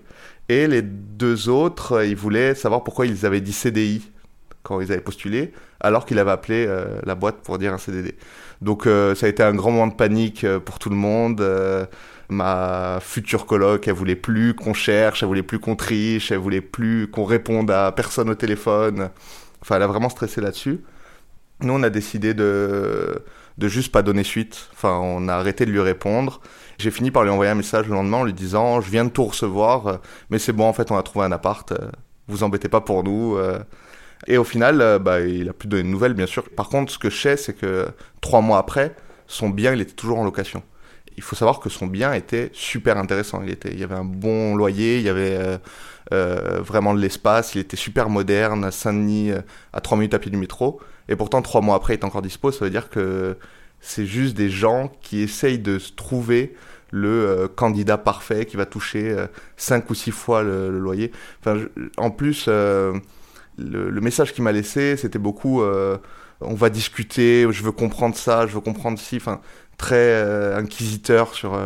Et 0.48 0.66
les 0.66 0.82
deux 0.82 1.48
autres, 1.48 2.04
ils 2.04 2.16
voulaient 2.16 2.54
savoir 2.54 2.84
pourquoi 2.84 3.06
ils 3.06 3.26
avaient 3.26 3.40
dit 3.40 3.52
CDI 3.52 4.10
quand 4.62 4.80
ils 4.80 4.90
avaient 4.90 5.00
postulé, 5.00 5.52
alors 5.80 6.06
qu'il 6.06 6.18
avait 6.18 6.32
appelé 6.32 6.66
euh, 6.66 7.00
la 7.04 7.14
boîte 7.14 7.36
pour 7.36 7.58
dire 7.58 7.72
un 7.72 7.78
CDD. 7.78 8.16
Donc 8.62 8.86
euh, 8.86 9.14
ça 9.14 9.26
a 9.26 9.28
été 9.28 9.42
un 9.42 9.54
grand 9.54 9.70
moment 9.70 9.86
de 9.86 9.94
panique 9.94 10.42
euh, 10.42 10.58
pour 10.58 10.80
tout 10.80 10.90
le 10.90 10.96
monde. 10.96 11.40
Ma 12.28 12.98
future 13.00 13.46
coloc, 13.46 13.88
elle 13.88 13.94
voulait 13.94 14.16
plus 14.16 14.54
qu'on 14.54 14.74
cherche, 14.74 15.22
elle 15.22 15.28
voulait 15.28 15.42
plus 15.42 15.58
qu'on 15.58 15.76
triche, 15.76 16.32
elle 16.32 16.38
voulait 16.38 16.60
plus 16.60 17.08
qu'on 17.10 17.24
réponde 17.24 17.70
à 17.70 17.92
personne 17.92 18.30
au 18.30 18.34
téléphone. 18.34 19.10
Enfin, 19.62 19.76
elle 19.76 19.82
a 19.82 19.86
vraiment 19.86 20.08
stressé 20.08 20.40
là-dessus. 20.40 20.80
Nous, 21.60 21.72
on 21.72 21.82
a 21.82 21.90
décidé 21.90 22.34
de 22.34 23.22
de 23.58 23.68
juste 23.68 23.90
pas 23.90 24.02
donner 24.02 24.22
suite. 24.24 24.68
Enfin, 24.74 24.98
on 25.02 25.28
a 25.28 25.34
arrêté 25.34 25.64
de 25.64 25.70
lui 25.70 25.80
répondre. 25.80 26.40
J'ai 26.78 26.90
fini 26.90 27.10
par 27.10 27.24
lui 27.24 27.30
envoyer 27.30 27.50
un 27.50 27.54
message 27.54 27.86
le 27.86 27.94
lendemain 27.94 28.18
en 28.18 28.24
lui 28.24 28.34
disant 28.34 28.82
je 28.82 28.90
viens 28.90 29.06
de 29.06 29.10
tout 29.10 29.24
recevoir, 29.24 30.00
mais 30.30 30.38
c'est 30.38 30.52
bon 30.52 30.66
en 30.66 30.74
fait 30.74 30.90
on 30.90 30.96
a 30.96 31.02
trouvé 31.02 31.24
un 31.24 31.32
appart. 31.32 31.72
vous 32.28 32.42
embêtez 32.42 32.68
pas 32.68 32.82
pour 32.82 33.02
nous. 33.04 33.38
Et 34.26 34.38
au 34.38 34.44
final, 34.44 34.80
euh, 34.80 34.98
bah, 34.98 35.20
il 35.20 35.48
a 35.48 35.52
plus 35.52 35.68
donné 35.68 35.82
de 35.82 35.88
nouvelles, 35.88 36.14
bien 36.14 36.26
sûr. 36.26 36.48
Par 36.50 36.68
contre, 36.68 36.92
ce 36.92 36.98
que 36.98 37.10
je 37.10 37.16
sais, 37.16 37.36
c'est 37.36 37.54
que 37.54 37.88
trois 38.20 38.40
mois 38.40 38.58
après, 38.58 38.94
son 39.26 39.50
bien, 39.50 39.72
il 39.72 39.80
était 39.80 39.92
toujours 39.92 40.18
en 40.18 40.24
location. 40.24 40.62
Il 41.16 41.22
faut 41.22 41.36
savoir 41.36 41.60
que 41.60 41.68
son 41.70 41.86
bien 41.86 42.12
était 42.12 42.50
super 42.52 42.98
intéressant. 42.98 43.42
Il, 43.42 43.78
y 43.78 43.84
avait 43.84 43.94
un 43.94 44.04
bon 44.04 44.54
loyer, 44.54 44.98
il 44.98 45.02
y 45.02 45.08
avait 45.08 45.36
euh, 45.36 45.58
euh 46.12 46.60
vraiment 46.60 46.94
de 46.94 47.00
l'espace, 47.00 47.54
il 47.54 47.60
était 47.60 47.76
super 47.76 48.10
moderne, 48.10 48.70
Saint-Denis, 48.70 49.30
euh, 49.30 49.40
à 49.72 49.80
trois 49.80 49.96
minutes 49.96 50.14
à 50.14 50.18
pied 50.18 50.30
du 50.30 50.36
métro. 50.36 50.80
Et 51.08 51.16
pourtant, 51.16 51.40
trois 51.40 51.62
mois 51.62 51.76
après, 51.76 51.94
il 51.94 52.00
est 52.00 52.04
encore 52.04 52.22
dispo. 52.22 52.52
Ça 52.52 52.64
veut 52.64 52.70
dire 52.70 52.90
que 52.90 53.36
c'est 53.80 54.06
juste 54.06 54.36
des 54.36 54.50
gens 54.50 54.92
qui 55.00 55.20
essayent 55.20 55.58
de 55.58 55.78
trouver 55.78 56.54
le 56.90 57.48
candidat 57.54 57.98
parfait 57.98 58.46
qui 58.46 58.56
va 58.56 58.66
toucher 58.66 59.10
euh, 59.10 59.26
cinq 59.56 59.90
ou 59.90 59.94
six 59.94 60.10
fois 60.10 60.42
le, 60.42 60.78
loyer. 60.78 61.12
En 61.96 62.10
plus, 62.10 62.46
le, 62.48 63.00
message 64.00 64.34
qu'il 64.34 64.44
m'a 64.44 64.52
laissé, 64.52 64.96
c'était 64.96 65.18
beaucoup 65.18 65.62
on 66.40 66.54
va 66.54 66.70
discuter, 66.70 67.46
je 67.50 67.62
veux 67.62 67.72
comprendre 67.72 68.16
ça, 68.16 68.46
je 68.46 68.54
veux 68.54 68.60
comprendre. 68.60 68.98
Enfin, 69.14 69.40
très 69.76 70.54
inquisiteur 70.54 71.34
sur 71.34 71.58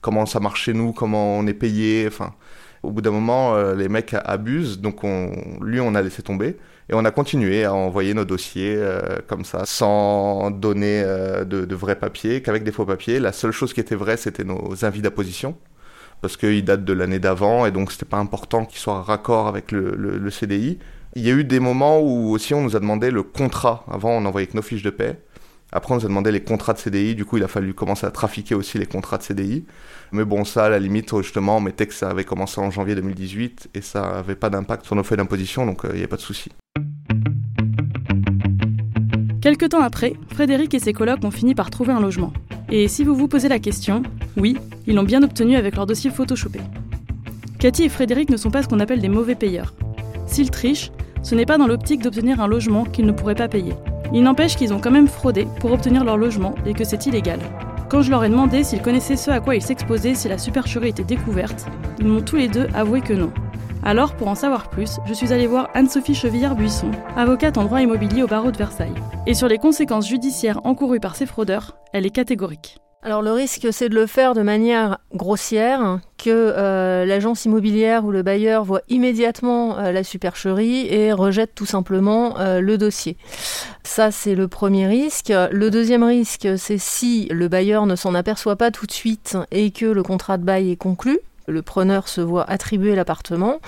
comment 0.00 0.26
ça 0.26 0.40
marche 0.40 0.64
chez 0.64 0.72
nous, 0.72 0.92
comment 0.92 1.38
on 1.38 1.46
est 1.46 1.54
payé. 1.54 2.06
Enfin, 2.06 2.34
au 2.82 2.90
bout 2.90 3.00
d'un 3.00 3.10
moment, 3.10 3.56
les 3.72 3.88
mecs 3.88 4.14
abusent, 4.24 4.80
donc 4.80 5.04
on, 5.04 5.32
lui, 5.60 5.80
on 5.80 5.94
a 5.94 6.02
laissé 6.02 6.22
tomber. 6.22 6.56
Et 6.88 6.94
on 6.94 7.04
a 7.04 7.10
continué 7.10 7.64
à 7.64 7.74
envoyer 7.74 8.14
nos 8.14 8.24
dossiers 8.24 8.76
euh, 8.78 9.18
comme 9.26 9.44
ça, 9.44 9.66
sans 9.66 10.52
donner 10.52 11.02
euh, 11.04 11.44
de, 11.44 11.74
vrais 11.74 11.96
papiers, 11.96 12.42
qu'avec 12.42 12.62
des 12.62 12.70
faux 12.70 12.86
papiers. 12.86 13.18
La 13.18 13.32
seule 13.32 13.50
chose 13.50 13.72
qui 13.72 13.80
était 13.80 13.96
vraie, 13.96 14.16
c'était 14.16 14.44
nos 14.44 14.84
invités 14.84 15.02
d'apposition, 15.02 15.56
parce 16.20 16.36
qu'ils 16.36 16.64
datent 16.64 16.84
de 16.84 16.92
l'année 16.92 17.18
d'avant, 17.18 17.66
et 17.66 17.72
donc 17.72 17.90
c'était 17.90 18.04
pas 18.06 18.18
important 18.18 18.64
qu'ils 18.64 18.78
soient 18.78 19.02
raccord 19.02 19.48
avec 19.48 19.72
le, 19.72 20.30
CDI. 20.30 20.78
Il 21.16 21.26
y 21.26 21.30
a 21.30 21.34
eu 21.34 21.44
des 21.44 21.58
moments 21.58 21.98
où 21.98 22.30
aussi 22.30 22.54
on 22.54 22.62
nous 22.62 22.76
a 22.76 22.80
demandé 22.80 23.10
le 23.10 23.24
contrat. 23.24 23.84
Avant, 23.90 24.10
on 24.10 24.20
n'envoyait 24.20 24.46
que 24.46 24.56
nos 24.56 24.62
fiches 24.62 24.82
de 24.82 24.90
paie. 24.90 25.18
Après, 25.72 25.92
on 25.92 25.96
nous 25.96 26.04
a 26.04 26.08
demandé 26.08 26.30
les 26.30 26.42
contrats 26.42 26.72
de 26.72 26.78
CDI. 26.78 27.14
Du 27.14 27.24
coup, 27.24 27.36
il 27.36 27.42
a 27.42 27.48
fallu 27.48 27.74
commencer 27.74 28.06
à 28.06 28.10
trafiquer 28.10 28.54
aussi 28.54 28.78
les 28.78 28.86
contrats 28.86 29.18
de 29.18 29.22
CDI. 29.22 29.64
Mais 30.12 30.24
bon, 30.24 30.44
ça, 30.44 30.66
à 30.66 30.68
la 30.68 30.78
limite, 30.78 31.14
justement, 31.16 31.56
on 31.56 31.60
mettait 31.60 31.86
que 31.86 31.94
ça 31.94 32.10
avait 32.10 32.24
commencé 32.24 32.60
en 32.60 32.70
janvier 32.70 32.94
2018 32.94 33.70
et 33.74 33.80
ça 33.80 34.12
n'avait 34.12 34.36
pas 34.36 34.50
d'impact 34.50 34.86
sur 34.86 34.94
nos 34.94 35.02
feuilles 35.02 35.18
d'imposition, 35.18 35.66
donc 35.66 35.84
euh, 35.84 35.90
il 35.92 35.98
n'y 35.98 36.04
a 36.04 36.08
pas 36.08 36.16
de 36.16 36.20
souci. 36.20 36.50
Quelque 39.40 39.66
temps 39.66 39.80
après, 39.80 40.14
Frédéric 40.32 40.74
et 40.74 40.78
ses 40.78 40.92
colocs 40.92 41.24
ont 41.24 41.30
fini 41.30 41.54
par 41.54 41.70
trouver 41.70 41.92
un 41.92 42.00
logement. 42.00 42.32
Et 42.68 42.88
si 42.88 43.04
vous 43.04 43.14
vous 43.14 43.28
posez 43.28 43.48
la 43.48 43.58
question, 43.58 44.02
oui, 44.36 44.56
ils 44.86 44.94
l'ont 44.94 45.04
bien 45.04 45.22
obtenu 45.22 45.56
avec 45.56 45.76
leur 45.76 45.86
dossier 45.86 46.10
photoshopé. 46.10 46.60
Cathy 47.58 47.84
et 47.84 47.88
Frédéric 47.88 48.28
ne 48.28 48.36
sont 48.36 48.50
pas 48.50 48.62
ce 48.62 48.68
qu'on 48.68 48.80
appelle 48.80 49.00
des 49.00 49.08
mauvais 49.08 49.34
payeurs. 49.34 49.74
S'ils 50.26 50.50
trichent, 50.50 50.90
ce 51.22 51.34
n'est 51.34 51.46
pas 51.46 51.58
dans 51.58 51.66
l'optique 51.66 52.02
d'obtenir 52.02 52.40
un 52.40 52.48
logement 52.48 52.84
qu'ils 52.84 53.06
ne 53.06 53.12
pourraient 53.12 53.34
pas 53.34 53.48
payer. 53.48 53.74
Il 54.12 54.22
n'empêche 54.22 54.56
qu'ils 54.56 54.72
ont 54.72 54.80
quand 54.80 54.90
même 54.90 55.08
fraudé 55.08 55.46
pour 55.60 55.72
obtenir 55.72 56.04
leur 56.04 56.16
logement 56.16 56.54
et 56.64 56.74
que 56.74 56.84
c'est 56.84 57.06
illégal. 57.06 57.40
Quand 57.88 58.02
je 58.02 58.10
leur 58.10 58.24
ai 58.24 58.28
demandé 58.28 58.64
s'ils 58.64 58.82
connaissaient 58.82 59.16
ce 59.16 59.30
à 59.30 59.40
quoi 59.40 59.54
ils 59.54 59.62
s'exposaient 59.62 60.14
si 60.14 60.28
la 60.28 60.38
supercherie 60.38 60.88
était 60.88 61.04
découverte, 61.04 61.66
ils 61.98 62.06
m'ont 62.06 62.22
tous 62.22 62.36
les 62.36 62.48
deux 62.48 62.66
avoué 62.74 63.00
que 63.00 63.12
non. 63.12 63.32
Alors, 63.84 64.14
pour 64.14 64.26
en 64.26 64.34
savoir 64.34 64.68
plus, 64.68 64.98
je 65.06 65.14
suis 65.14 65.32
allée 65.32 65.46
voir 65.46 65.70
Anne-Sophie 65.74 66.14
Chevillard-Buisson, 66.14 66.90
avocate 67.16 67.56
en 67.56 67.64
droit 67.64 67.80
immobilier 67.80 68.24
au 68.24 68.26
barreau 68.26 68.50
de 68.50 68.56
Versailles. 68.56 68.94
Et 69.26 69.34
sur 69.34 69.46
les 69.46 69.58
conséquences 69.58 70.08
judiciaires 70.08 70.60
encourues 70.64 70.98
par 70.98 71.14
ces 71.14 71.26
fraudeurs, 71.26 71.76
elle 71.92 72.04
est 72.04 72.10
catégorique. 72.10 72.80
Alors 73.02 73.22
le 73.22 73.30
risque, 73.30 73.68
c'est 73.70 73.88
de 73.88 73.94
le 73.94 74.06
faire 74.06 74.34
de 74.34 74.42
manière 74.42 74.98
grossière, 75.14 76.00
que 76.18 76.30
euh, 76.30 77.04
l'agence 77.04 77.44
immobilière 77.44 78.04
ou 78.04 78.10
le 78.10 78.22
bailleur 78.22 78.64
voit 78.64 78.80
immédiatement 78.88 79.78
euh, 79.78 79.92
la 79.92 80.02
supercherie 80.02 80.88
et 80.92 81.12
rejette 81.12 81.54
tout 81.54 81.66
simplement 81.66 82.38
euh, 82.40 82.60
le 82.60 82.78
dossier. 82.78 83.16
Ça, 83.84 84.10
c'est 84.10 84.34
le 84.34 84.48
premier 84.48 84.88
risque. 84.88 85.28
Le 85.28 85.70
deuxième 85.70 86.02
risque, 86.02 86.48
c'est 86.56 86.78
si 86.78 87.28
le 87.30 87.46
bailleur 87.46 87.86
ne 87.86 87.94
s'en 87.94 88.14
aperçoit 88.14 88.56
pas 88.56 88.72
tout 88.72 88.86
de 88.86 88.92
suite 88.92 89.38
et 89.52 89.70
que 89.70 89.86
le 89.86 90.02
contrat 90.02 90.36
de 90.38 90.44
bail 90.44 90.72
est 90.72 90.76
conclu. 90.76 91.20
Le 91.46 91.62
preneur 91.62 92.08
se 92.08 92.20
voit 92.20 92.50
attribuer 92.50 92.96
l'appartement, 92.96 93.60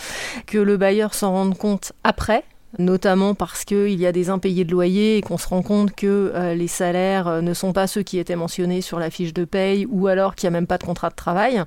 que 0.47 0.59
le 0.59 0.77
bailleur 0.77 1.15
s'en 1.15 1.31
rende 1.31 1.57
compte 1.57 1.93
après, 2.03 2.43
notamment 2.79 3.35
parce 3.35 3.65
qu'il 3.65 3.99
y 3.99 4.07
a 4.07 4.13
des 4.13 4.31
impayés 4.31 4.65
de 4.65 4.73
loyer 4.73 5.17
et 5.17 5.23
qu'on 5.23 5.39
se 5.39 5.49
rend 5.49 5.63
compte 5.63 5.95
que 5.95 6.33
euh, 6.35 6.55
les 6.55 6.69
salaires 6.69 7.29
euh, 7.29 7.41
ne 7.41 7.55
sont 7.55 7.73
pas 7.73 7.87
ceux 7.87 8.03
qui 8.03 8.19
étaient 8.19 8.37
mentionnés 8.37 8.81
sur 8.81 8.99
la 8.99 9.11
fiche 9.11 9.33
de 9.33 9.45
paye 9.45 9.87
ou 9.87 10.07
alors 10.07 10.35
qu'il 10.35 10.49
n'y 10.49 10.55
a 10.55 10.59
même 10.59 10.67
pas 10.67 10.79
de 10.79 10.85
contrat 10.85 11.09
de 11.09 11.15
travail, 11.15 11.63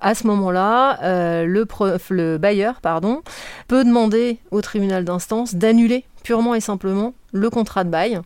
à 0.00 0.14
ce 0.14 0.26
moment-là, 0.26 1.02
euh, 1.02 1.44
le, 1.46 1.66
le 2.10 2.38
bailleur 2.38 2.80
pardon, 2.80 3.22
peut 3.68 3.84
demander 3.84 4.38
au 4.50 4.60
tribunal 4.60 5.04
d'instance 5.04 5.54
d'annuler 5.54 6.04
purement 6.22 6.54
et 6.54 6.60
simplement 6.60 7.14
le 7.32 7.50
contrat 7.50 7.84
de 7.84 7.90
bail. 7.90 8.20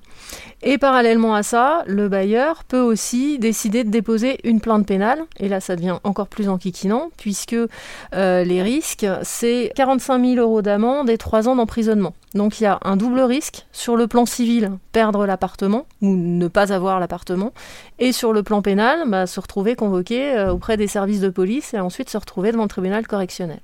Et 0.62 0.78
parallèlement 0.78 1.34
à 1.34 1.42
ça, 1.42 1.84
le 1.86 2.08
bailleur 2.08 2.64
peut 2.64 2.80
aussi 2.80 3.38
décider 3.38 3.84
de 3.84 3.90
déposer 3.90 4.38
une 4.44 4.60
plainte 4.60 4.86
pénale. 4.86 5.20
Et 5.38 5.48
là, 5.48 5.60
ça 5.60 5.76
devient 5.76 5.98
encore 6.02 6.26
plus 6.28 6.48
enquiquinant, 6.48 7.10
puisque 7.16 7.56
euh, 8.14 8.44
les 8.44 8.62
risques, 8.62 9.06
c'est 9.22 9.72
45 9.76 10.24
000 10.24 10.34
euros 10.36 10.62
d'amende 10.62 11.08
et 11.08 11.18
3 11.18 11.48
ans 11.48 11.56
d'emprisonnement. 11.56 12.14
Donc 12.34 12.60
il 12.60 12.64
y 12.64 12.66
a 12.66 12.78
un 12.82 12.96
double 12.96 13.20
risque 13.20 13.66
sur 13.72 13.96
le 13.96 14.06
plan 14.06 14.26
civil, 14.26 14.72
perdre 14.92 15.26
l'appartement 15.26 15.86
ou 16.02 16.14
ne 16.14 16.48
pas 16.48 16.72
avoir 16.72 17.00
l'appartement, 17.00 17.52
et 17.98 18.12
sur 18.12 18.32
le 18.32 18.42
plan 18.42 18.60
pénal, 18.60 19.04
bah, 19.08 19.26
se 19.26 19.40
retrouver 19.40 19.74
convoqué 19.74 20.36
euh, 20.36 20.52
auprès 20.52 20.76
des 20.76 20.86
services 20.86 21.20
de 21.20 21.30
police 21.30 21.72
et 21.72 21.80
ensuite 21.80 22.10
se 22.10 22.18
retrouver 22.18 22.52
devant 22.52 22.64
le 22.64 22.68
tribunal 22.68 23.06
correctionnel. 23.06 23.60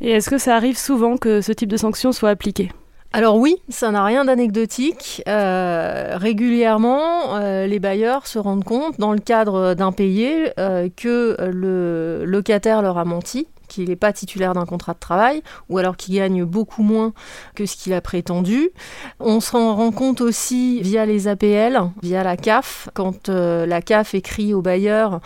Et 0.00 0.10
est-ce 0.12 0.30
que 0.30 0.38
ça 0.38 0.56
arrive 0.56 0.78
souvent 0.78 1.16
que 1.16 1.40
ce 1.40 1.52
type 1.52 1.68
de 1.68 1.76
sanction 1.76 2.12
soit 2.12 2.30
appliqué 2.30 2.72
alors 3.12 3.38
oui, 3.38 3.56
ça 3.68 3.90
n'a 3.90 4.04
rien 4.04 4.24
d'anecdotique. 4.24 5.22
Euh, 5.26 6.12
régulièrement, 6.16 7.34
euh, 7.34 7.66
les 7.66 7.80
bailleurs 7.80 8.28
se 8.28 8.38
rendent 8.38 8.62
compte, 8.62 9.00
dans 9.00 9.12
le 9.12 9.18
cadre 9.18 9.74
d'impayés, 9.74 10.52
euh, 10.60 10.88
que 10.94 11.36
le 11.40 12.24
locataire 12.24 12.82
leur 12.82 12.98
a 12.98 13.04
menti, 13.04 13.48
qu'il 13.66 13.88
n'est 13.88 13.96
pas 13.96 14.12
titulaire 14.12 14.52
d'un 14.52 14.64
contrat 14.64 14.94
de 14.94 15.00
travail, 15.00 15.42
ou 15.68 15.78
alors 15.78 15.96
qu'il 15.96 16.14
gagne 16.14 16.44
beaucoup 16.44 16.84
moins 16.84 17.12
que 17.56 17.66
ce 17.66 17.76
qu'il 17.76 17.94
a 17.94 18.00
prétendu. 18.00 18.70
On 19.18 19.40
se 19.40 19.56
rend 19.56 19.90
compte 19.90 20.20
aussi 20.20 20.80
via 20.80 21.04
les 21.04 21.26
APL, 21.26 21.80
via 22.04 22.22
la 22.22 22.36
CAF, 22.36 22.90
quand 22.94 23.28
la 23.28 23.82
CAF 23.82 24.14
écrit 24.14 24.54
au 24.54 24.62
bailleur 24.62 25.20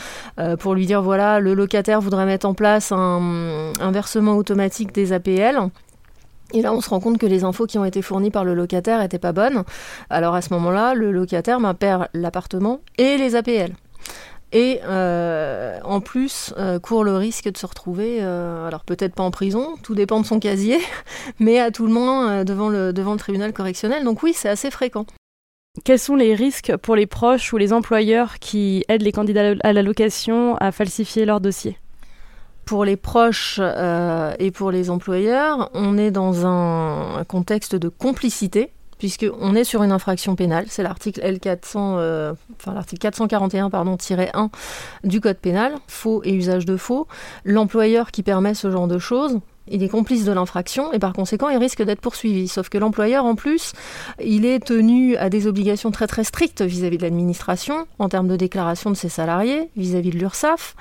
pour 0.59 0.75
lui 0.75 0.87
dire 0.87 1.03
voilà, 1.03 1.39
le 1.39 1.53
locataire 1.53 2.01
voudrait 2.01 2.27
mettre 2.27 2.47
en 2.47 2.55
place 2.55 2.93
un 2.93 3.91
versement 3.93 4.37
automatique 4.37 4.93
des 4.93 5.13
APL. 5.13 5.71
Et 6.55 6.63
là, 6.63 6.73
on 6.73 6.81
se 6.81 6.89
rend 6.89 7.01
compte 7.01 7.19
que 7.19 7.27
les 7.27 7.43
infos 7.43 7.67
qui 7.67 7.79
ont 7.79 7.85
été 7.85 8.01
fournies 8.01 8.31
par 8.31 8.45
le 8.45 8.55
locataire 8.55 9.01
n'étaient 9.01 9.19
pas 9.19 9.33
bonnes. 9.33 9.65
Alors 10.09 10.35
à 10.37 10.41
ce 10.41 10.55
moment-là, 10.55 10.95
le 10.95 11.11
locataire 11.11 11.59
perd 11.75 12.09
l'appartement 12.15 12.81
et 12.97 13.19
les 13.19 13.35
APL. 13.35 13.73
Et 14.53 14.79
euh, 14.85 15.81
en 15.83 16.01
plus, 16.01 16.55
euh, 16.57 16.79
court 16.79 17.03
le 17.03 17.17
risque 17.17 17.51
de 17.51 17.59
se 17.59 17.67
retrouver, 17.67 18.19
euh, 18.21 18.69
alors 18.69 18.85
peut-être 18.85 19.17
pas 19.17 19.25
en 19.25 19.33
prison, 19.33 19.75
tout 19.83 19.97
dépend 19.97 20.21
de 20.21 20.27
son 20.27 20.39
casier, 20.39 20.79
mais 21.41 21.59
à 21.59 21.73
tout 21.73 21.87
le 21.87 21.93
moins 21.93 22.45
devant, 22.45 22.69
le, 22.69 22.93
devant 22.93 23.13
le 23.13 23.19
tribunal 23.19 23.53
correctionnel. 23.53 24.05
Donc 24.05 24.23
oui, 24.23 24.33
c'est 24.33 24.49
assez 24.49 24.71
fréquent. 24.71 25.07
Quels 25.85 25.99
sont 25.99 26.15
les 26.15 26.37
risques 26.37 26.77
pour 26.77 26.95
les 26.95 27.07
proches 27.07 27.53
ou 27.53 27.57
les 27.57 27.73
employeurs 27.73 28.39
qui 28.39 28.85
aident 28.89 29.03
les 29.03 29.11
candidats 29.11 29.55
à 29.65 29.73
la 29.73 29.83
location 29.83 30.57
à 30.59 30.71
falsifier 30.71 31.25
leur 31.25 31.41
dossier? 31.41 31.77
Pour 32.65 32.85
les 32.85 32.97
proches 32.97 33.59
euh, 33.61 34.35
et 34.39 34.51
pour 34.51 34.71
les 34.71 34.91
employeurs, 34.91 35.71
on 35.75 35.99
est 35.99 36.11
dans 36.11 36.47
un, 36.47 37.25
contexte 37.25 37.75
de 37.75 37.89
complicité 37.89 38.71
puisqu'on 38.99 39.55
est 39.55 39.65
sur 39.65 39.83
une 39.83 39.93
infraction 39.93 40.37
pénale, 40.37 40.67
c'est 40.69 40.83
l'article 40.83 41.21
L400, 41.21 41.97
euh, 41.99 42.33
enfin 42.57 42.73
l'article 42.73 43.01
441 43.03 43.69
pardon 43.69 43.99
1 43.99 44.51
du 45.03 45.21
code 45.21 45.37
pénal, 45.37 45.75
faux 45.89 46.23
et 46.25 46.33
usage 46.33 46.65
de 46.65 46.77
faux. 46.77 47.07
L'employeur 47.45 48.13
qui 48.13 48.23
permet 48.23 48.55
ce 48.55 48.71
genre 48.71 48.87
de 48.87 48.99
choses, 48.99 49.41
il 49.69 49.83
est 49.83 49.89
complice 49.89 50.25
de 50.25 50.33
l'infraction 50.33 50.93
et 50.93 50.99
par 50.99 51.13
conséquent 51.13 51.49
il 51.49 51.59
risque 51.59 51.83
d'être 51.83 52.01
poursuivi. 52.01 52.49
Sauf 52.49 52.69
que 52.69 52.79
l'employeur 52.79 53.25
en 53.25 53.35
plus, 53.35 53.73
il 54.23 54.45
est 54.45 54.61
tenu 54.61 55.17
à 55.17 55.31
des 55.31 55.47
obligations 55.47 55.91
très 55.91 56.07
très 56.07 56.25
strictes 56.25 56.63
vis-à-vis 56.63 56.99
de 56.99 57.03
l'administration 57.03 57.87
en 57.99 58.09
termes 58.09 58.29
de 58.29 58.37
déclaration 58.37 58.91
de 58.91 58.97
ses 58.97 59.09
salariés, 59.09 59.69
vis-à-vis 59.77 60.11
de 60.11 60.19
l'URSSAF, 60.19 60.77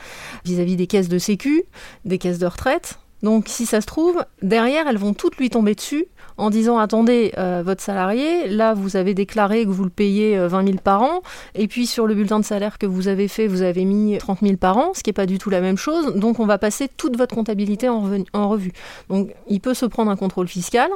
vis-à-vis 0.46 0.76
des 0.76 0.88
caisses 0.88 1.10
de 1.10 1.18
sécu, 1.18 1.64
des 2.06 2.18
caisses 2.18 2.40
de 2.40 2.48
retraite. 2.48 3.00
Donc 3.24 3.46
si 3.48 3.66
ça 3.66 3.82
se 3.82 3.88
trouve, 3.88 4.24
derrière 4.42 4.88
elles 4.88 4.98
vont 4.98 5.14
toutes 5.14 5.38
lui 5.38 5.50
tomber 5.50 5.74
dessus 5.76 6.06
en 6.38 6.50
disant 6.50 6.78
attendez, 6.78 7.32
euh, 7.38 7.64
votre 7.66 7.82
salarié, 7.82 8.48
là 8.50 8.74
vous 8.74 8.98
avez 8.98 9.14
déclaré 9.14 9.64
que 9.64 9.70
vous 9.70 9.84
le 9.84 9.90
payez 9.90 10.38
20 10.38 10.62
euh, 10.62 10.66
000 10.66 10.78
par 10.84 11.02
an, 11.02 11.22
et 11.56 11.68
puis 11.68 11.88
sur 11.88 12.06
le 12.06 12.16
bulletin 12.16 12.40
de 12.40 12.46
salaire 12.46 12.78
que 12.78 12.86
vous 12.86 13.08
avez 13.08 13.28
fait, 13.28 13.48
vous 13.48 13.62
avez 13.62 13.86
mis 13.86 14.18
30 14.18 14.40
000 14.42 14.58
par 14.58 14.78
an, 14.78 14.92
ce 14.94 15.04
qui 15.04 15.10
n'est 15.10 15.14
pas 15.14 15.26
du 15.26 15.38
tout 15.38 15.50
la 15.50 15.62
même 15.62 15.78
chose, 15.78 16.16
donc 16.16 16.40
on 16.40 16.46
va 16.46 16.58
passer 16.58 16.90
toute 16.90 17.18
votre 17.18 17.34
comptabilité 17.34 17.88
en, 17.88 18.04
en 18.34 18.50
revue. 18.50 18.74
Donc 19.10 19.32
il 19.48 19.62
peut 19.62 19.74
se 19.74 19.86
prendre 19.86 20.12
un 20.12 20.16
contrôle 20.16 20.48
fiscal, 20.48 20.90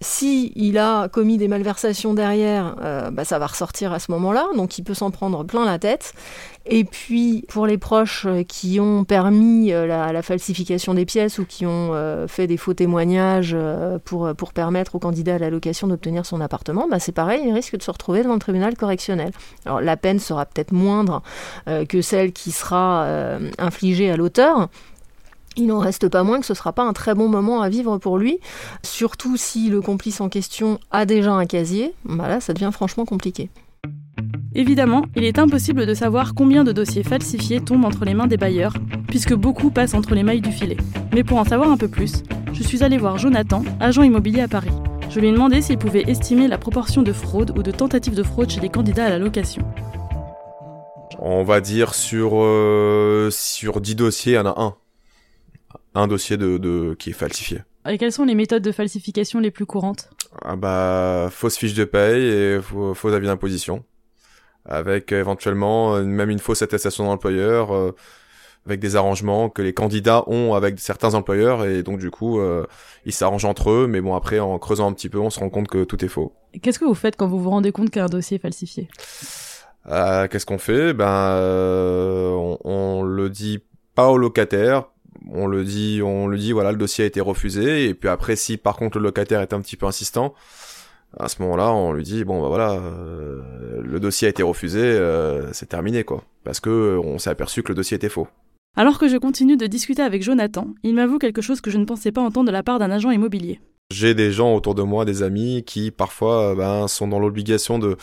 si 0.00 0.52
il 0.56 0.76
a 0.76 1.08
commis 1.08 1.38
des 1.38 1.48
malversations 1.48 2.12
derrière, 2.12 2.76
euh, 2.82 3.10
bah, 3.10 3.24
ça 3.24 3.38
va 3.38 3.46
ressortir 3.46 3.92
à 3.92 3.98
ce 3.98 4.10
moment-là, 4.12 4.46
donc 4.54 4.76
il 4.78 4.82
peut 4.82 4.94
s'en 4.94 5.10
prendre 5.10 5.42
plein 5.44 5.64
la 5.64 5.78
tête. 5.78 6.12
Et 6.66 6.84
puis 6.84 7.44
pour 7.48 7.66
les 7.66 7.78
proches 7.78 8.26
euh, 8.26 8.42
qui 8.42 8.78
ont 8.78 9.04
permis 9.04 9.72
euh, 9.72 9.86
la, 9.86 10.22
falsification 10.22 10.92
des 10.92 11.06
pièces 11.06 11.38
ou 11.38 11.46
qui 11.46 11.64
ont 11.64 11.92
fait 12.26 12.46
des 12.46 12.56
faux 12.56 12.74
témoignages 12.74 13.56
pour, 14.04 14.52
permettre 14.52 14.96
au 14.96 14.98
candidat 14.98 15.36
à 15.36 15.38
la 15.38 15.50
location 15.50 15.86
d'obtenir 15.86 16.26
son 16.26 16.40
appartement, 16.40 16.88
bah, 16.90 16.98
c'est 16.98 17.12
pareil, 17.12 17.42
il 17.46 17.52
risque 17.52 17.76
de 17.76 17.82
se 17.82 17.90
retrouver 17.90 18.22
devant 18.22 18.34
le 18.34 18.40
tribunal 18.40 18.76
correctionnel. 18.76 19.30
Alors 19.64 19.80
la 19.80 19.96
peine 19.96 20.18
sera 20.18 20.46
peut-être 20.46 20.72
moindre 20.72 21.22
que 21.88 22.02
celle 22.02 22.32
qui 22.32 22.50
sera 22.50 23.06
infligée 23.58 24.10
à 24.10 24.16
l'auteur, 24.16 24.68
il 25.56 25.66
n'en 25.66 25.78
reste 25.78 26.08
pas 26.08 26.22
moins 26.22 26.40
que 26.40 26.46
ce 26.46 26.52
ne 26.52 26.56
sera 26.56 26.72
pas 26.72 26.84
un 26.84 26.92
très 26.92 27.14
bon 27.14 27.28
moment 27.28 27.62
à 27.62 27.68
vivre 27.68 27.98
pour 27.98 28.18
lui, 28.18 28.38
surtout 28.82 29.36
si 29.36 29.68
le 29.70 29.80
complice 29.80 30.20
en 30.20 30.28
question 30.28 30.78
a 30.90 31.06
déjà 31.06 31.32
un 31.32 31.46
casier, 31.46 31.94
bah 32.04 32.28
là 32.28 32.40
ça 32.40 32.52
devient 32.52 32.70
franchement 32.72 33.04
compliqué. 33.04 33.50
Évidemment, 34.54 35.04
il 35.14 35.24
est 35.24 35.38
impossible 35.38 35.84
de 35.84 35.92
savoir 35.92 36.34
combien 36.34 36.64
de 36.64 36.72
dossiers 36.72 37.02
falsifiés 37.02 37.60
tombent 37.60 37.84
entre 37.84 38.06
les 38.06 38.14
mains 38.14 38.26
des 38.26 38.38
bailleurs, 38.38 38.72
puisque 39.06 39.34
beaucoup 39.34 39.70
passent 39.70 39.92
entre 39.92 40.14
les 40.14 40.22
mailles 40.22 40.40
du 40.40 40.50
filet. 40.50 40.78
Mais 41.12 41.24
pour 41.24 41.38
en 41.38 41.44
savoir 41.44 41.70
un 41.70 41.76
peu 41.76 41.88
plus, 41.88 42.22
je 42.54 42.62
suis 42.62 42.82
allée 42.82 42.96
voir 42.96 43.18
Jonathan, 43.18 43.62
agent 43.80 44.02
immobilier 44.02 44.40
à 44.40 44.48
Paris. 44.48 44.72
Je 45.10 45.20
lui 45.20 45.28
ai 45.28 45.32
demandé 45.32 45.60
s'il 45.60 45.76
pouvait 45.76 46.04
estimer 46.06 46.48
la 46.48 46.56
proportion 46.56 47.02
de 47.02 47.12
fraude 47.12 47.56
ou 47.58 47.62
de 47.62 47.70
tentatives 47.70 48.14
de 48.14 48.22
fraude 48.22 48.48
chez 48.48 48.60
les 48.60 48.70
candidats 48.70 49.04
à 49.04 49.10
la 49.10 49.18
location. 49.18 49.62
On 51.18 51.44
va 51.44 51.60
dire 51.60 51.94
sur, 51.94 52.30
euh, 52.34 53.28
sur 53.30 53.80
10 53.80 53.94
dossiers, 53.94 54.32
il 54.32 54.36
y 54.36 54.38
en 54.38 54.46
a 54.46 54.60
un. 54.60 54.74
Un 55.98 56.08
dossier 56.08 56.36
de, 56.36 56.58
de, 56.58 56.94
qui 56.98 57.10
est 57.10 57.14
falsifié. 57.14 57.62
Et 57.88 57.96
quelles 57.96 58.12
sont 58.12 58.24
les 58.24 58.34
méthodes 58.34 58.62
de 58.62 58.70
falsification 58.70 59.40
les 59.40 59.50
plus 59.50 59.64
courantes? 59.64 60.10
Ah 60.44 60.54
bah, 60.54 61.28
fausse 61.30 61.56
fiche 61.56 61.72
de 61.72 61.84
paye 61.84 62.22
et 62.26 62.60
faux, 62.60 62.92
faux 62.92 63.08
avis 63.08 63.26
d'imposition. 63.26 63.82
Avec 64.66 65.10
euh, 65.12 65.20
éventuellement 65.20 65.94
euh, 65.94 66.02
même 66.04 66.28
une 66.28 66.38
fausse 66.38 66.60
attestation 66.60 67.04
d'employeur, 67.06 67.74
euh, 67.74 67.94
avec 68.66 68.78
des 68.78 68.94
arrangements 68.96 69.48
que 69.48 69.62
les 69.62 69.72
candidats 69.72 70.24
ont 70.26 70.52
avec 70.52 70.78
certains 70.80 71.14
employeurs 71.14 71.64
et 71.64 71.82
donc 71.82 71.98
du 71.98 72.10
coup 72.10 72.40
ils 73.04 73.12
s'arrangent 73.12 73.44
entre 73.44 73.70
eux. 73.70 73.86
Mais 73.86 74.00
bon 74.00 74.14
après 74.14 74.40
en 74.40 74.58
creusant 74.58 74.90
un 74.90 74.92
petit 74.92 75.08
peu 75.08 75.18
on 75.18 75.30
se 75.30 75.38
rend 75.38 75.50
compte 75.50 75.68
que 75.68 75.84
tout 75.84 76.04
est 76.04 76.08
faux. 76.08 76.34
Qu'est-ce 76.60 76.80
que 76.80 76.84
vous 76.84 76.94
faites 76.94 77.14
quand 77.16 77.28
vous 77.28 77.38
vous 77.38 77.50
rendez 77.50 77.70
compte 77.70 77.90
qu'un 77.90 78.06
dossier 78.06 78.38
est 78.38 78.40
falsifié? 78.40 78.88
Euh, 79.88 80.26
Qu'est-ce 80.26 80.44
qu'on 80.44 80.58
fait? 80.58 80.94
Ben 80.94 81.38
on, 81.40 82.58
on, 82.64 83.02
le 83.04 83.30
dit 83.30 83.60
pas 83.94 84.08
au 84.08 84.18
locataire, 84.18 84.88
on 85.30 85.46
le 85.46 85.64
dit 85.64 86.00
on 86.04 86.26
le 86.26 86.36
dit 86.36 86.52
voilà 86.52 86.72
le 86.72 86.78
dossier 86.78 87.04
a 87.04 87.06
été 87.06 87.20
refusé 87.20 87.88
et 87.88 87.94
puis 87.94 88.08
après 88.08 88.36
si 88.36 88.56
par 88.56 88.76
contre 88.76 88.98
le 88.98 89.04
locataire 89.04 89.40
est 89.40 89.52
un 89.52 89.60
petit 89.60 89.76
peu 89.76 89.86
insistant 89.86 90.34
à 91.18 91.28
ce 91.28 91.40
moment-là, 91.42 91.72
on 91.72 91.92
lui 91.92 92.02
dit 92.02 92.24
bon 92.24 92.42
bah 92.42 92.48
voilà, 92.48 92.72
euh, 92.72 93.42
le 93.82 94.00
dossier 94.00 94.26
a 94.26 94.30
été 94.30 94.42
refusé, 94.42 94.80
euh, 94.80 95.52
c'est 95.52 95.66
terminé 95.66 96.04
quoi, 96.04 96.24
parce 96.44 96.60
que 96.60 96.70
euh, 96.70 97.00
on 97.00 97.18
s'est 97.18 97.30
aperçu 97.30 97.62
que 97.62 97.68
le 97.68 97.74
dossier 97.74 97.96
était 97.96 98.08
faux. 98.08 98.28
Alors 98.76 98.98
que 98.98 99.08
je 99.08 99.16
continue 99.16 99.56
de 99.56 99.66
discuter 99.66 100.02
avec 100.02 100.22
Jonathan, 100.22 100.68
il 100.82 100.94
m'avoue 100.94 101.18
quelque 101.18 101.40
chose 101.40 101.62
que 101.62 101.70
je 101.70 101.78
ne 101.78 101.86
pensais 101.86 102.12
pas 102.12 102.20
entendre 102.20 102.48
de 102.48 102.52
la 102.52 102.62
part 102.62 102.78
d'un 102.78 102.90
agent 102.90 103.10
immobilier. 103.10 103.60
J'ai 103.90 104.14
des 104.14 104.32
gens 104.32 104.54
autour 104.54 104.74
de 104.74 104.82
moi, 104.82 105.04
des 105.04 105.22
amis, 105.22 105.62
qui 105.64 105.90
parfois 105.90 106.54
ben, 106.54 106.88
sont 106.88 107.08
dans 107.08 107.20
l'obligation 107.20 107.78
de 107.78 107.96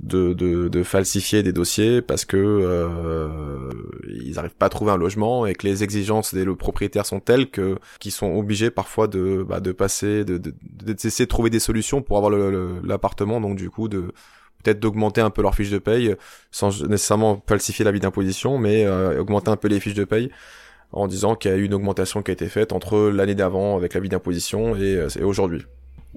de, 0.00 0.32
de, 0.32 0.82
falsifier 0.84 1.42
des 1.42 1.52
dossiers 1.52 2.02
parce 2.02 2.24
que 2.24 2.36
euh, 2.36 3.70
ils 4.08 4.34
n'arrivent 4.34 4.54
pas 4.54 4.66
à 4.66 4.68
trouver 4.68 4.92
un 4.92 4.96
logement 4.96 5.44
et 5.44 5.54
que 5.54 5.66
les 5.66 5.82
exigences 5.82 6.34
des 6.34 6.46
propriétaires 6.54 7.04
sont 7.04 7.18
telles 7.18 7.50
que 7.50 7.78
qu'ils 7.98 8.12
sont 8.12 8.32
obligés 8.32 8.70
parfois 8.70 9.08
de 9.08 9.44
bah, 9.46 9.58
de 9.58 9.72
passer 9.72 10.24
de 10.24 10.38
d'essayer 10.62 11.26
de, 11.26 11.28
trouver 11.28 11.50
des 11.50 11.58
solutions 11.58 12.00
pour 12.00 12.16
avoir 12.16 12.32
l'appartement 12.84 13.40
donc 13.40 13.56
du 13.56 13.70
coup 13.70 13.88
de 13.88 14.12
peut-être 14.62 14.78
d'augmenter 14.78 15.20
un 15.20 15.30
peu 15.30 15.42
leur 15.42 15.56
fiche 15.56 15.70
de 15.70 15.78
paye 15.78 16.14
sans 16.52 16.84
nécessairement 16.84 17.42
falsifier 17.48 17.84
la 17.84 17.90
vie 17.90 18.00
d'imposition 18.00 18.56
mais 18.56 18.84
euh, 18.86 19.20
augmenter 19.20 19.50
un 19.50 19.56
peu 19.56 19.66
les 19.66 19.80
fiches 19.80 19.94
de 19.94 20.04
paye 20.04 20.30
en 20.92 21.08
disant 21.08 21.34
qu'il 21.34 21.50
y 21.50 21.54
a 21.54 21.56
eu 21.56 21.64
une 21.64 21.74
augmentation 21.74 22.22
qui 22.22 22.30
a 22.30 22.34
été 22.34 22.46
faite 22.46 22.72
entre 22.72 23.10
l'année 23.10 23.34
d'avant 23.34 23.76
avec 23.76 23.94
la 23.94 24.00
vie 24.00 24.08
d'imposition 24.08 24.76
et, 24.76 24.94
euh, 24.94 25.08
et 25.18 25.24
aujourd'hui. 25.24 25.64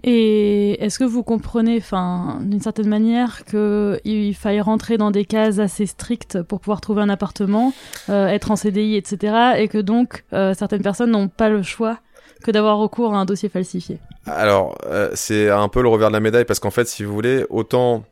Et 0.03 0.83
est-ce 0.83 0.97
que 0.97 1.03
vous 1.03 1.23
comprenez, 1.23 1.77
enfin, 1.77 2.39
d'une 2.41 2.59
certaine 2.59 2.87
manière, 2.87 3.45
qu'il 3.45 4.35
faille 4.35 4.61
rentrer 4.61 4.97
dans 4.97 5.11
des 5.11 5.25
cases 5.25 5.59
assez 5.59 5.85
strictes 5.85 6.41
pour 6.41 6.59
pouvoir 6.59 6.81
trouver 6.81 7.01
un 7.01 7.09
appartement, 7.09 7.73
euh, 8.09 8.27
être 8.27 8.51
en 8.51 8.55
CDI, 8.55 8.95
etc., 8.95 9.53
et 9.57 9.67
que 9.67 9.77
donc 9.77 10.23
euh, 10.33 10.53
certaines 10.53 10.81
personnes 10.81 11.11
n'ont 11.11 11.27
pas 11.27 11.49
le 11.49 11.61
choix 11.61 11.99
que 12.43 12.49
d'avoir 12.49 12.77
recours 12.77 13.13
à 13.13 13.17
un 13.17 13.25
dossier 13.25 13.49
falsifié? 13.49 13.99
Alors, 14.25 14.77
euh, 14.85 15.11
c'est 15.13 15.49
un 15.49 15.67
peu 15.67 15.83
le 15.83 15.89
revers 15.89 16.07
de 16.07 16.13
la 16.13 16.19
médaille 16.19 16.45
parce 16.45 16.59
qu'en 16.59 16.71
fait, 16.71 16.87
si 16.87 17.03
vous 17.03 17.13
voulez, 17.13 17.45
autant 17.49 18.03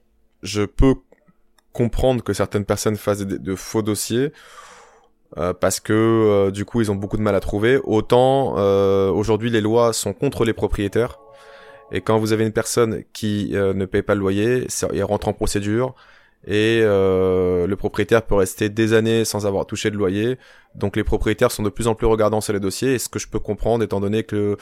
je 0.44 0.64
peux 0.64 0.96
comprendre 1.74 2.24
que 2.24 2.34
certaines 2.34 2.66
personnes 2.66 2.96
fassent 2.96 3.26
de, 3.26 3.38
de 3.38 3.56
faux 3.56 3.82
dossiers. 3.82 4.32
Euh, 5.38 5.54
parce 5.54 5.80
que 5.80 5.94
euh, 5.94 6.50
du 6.50 6.66
coup 6.66 6.82
ils 6.82 6.92
ont 6.92 6.96
beaucoup 6.96 7.18
de 7.18 7.22
mal 7.22 7.36
à 7.36 7.40
trouver. 7.40 7.80
Autant 7.84 8.56
euh, 8.58 9.12
aujourd'hui 9.12 9.52
les 9.52 9.62
lois 9.62 9.94
sont 9.94 10.12
contre 10.12 10.44
les 10.44 10.54
propriétaires 10.54 11.20
et 11.92 12.02
quand 12.02 12.18
vous 12.20 12.34
avez 12.34 12.46
une 12.46 12.52
personne 12.52 13.04
qui 13.14 13.52
euh, 13.54 13.74
ne 13.74 13.86
paye 13.86 14.02
pas 14.02 14.16
le 14.16 14.22
loyer, 14.22 14.68
il 14.94 15.04
rentre 15.04 15.28
en 15.28 15.34
procédure 15.34 15.96
et 16.46 16.82
euh, 16.84 17.68
le 17.68 17.76
propriétaire 17.76 18.22
peut 18.22 18.36
rester 18.36 18.70
des 18.70 18.94
années 18.94 19.26
sans 19.26 19.46
avoir 19.46 19.66
touché 19.66 19.92
de 19.92 19.98
loyer. 19.98 20.38
Donc 20.76 20.96
les 20.96 21.04
propriétaires 21.04 21.52
sont 21.52 21.64
de 21.64 21.70
plus 21.70 21.88
en 21.88 21.96
plus 21.96 22.08
regardants 22.08 22.42
sur 22.42 22.54
les 22.54 22.60
dossiers, 22.60 22.94
et 22.94 23.00
ce 23.00 23.10
que 23.10 23.20
je 23.20 23.28
peux 23.28 23.40
comprendre 23.40 23.84
étant 23.84 24.00
donné 24.00 24.24
que 24.24 24.58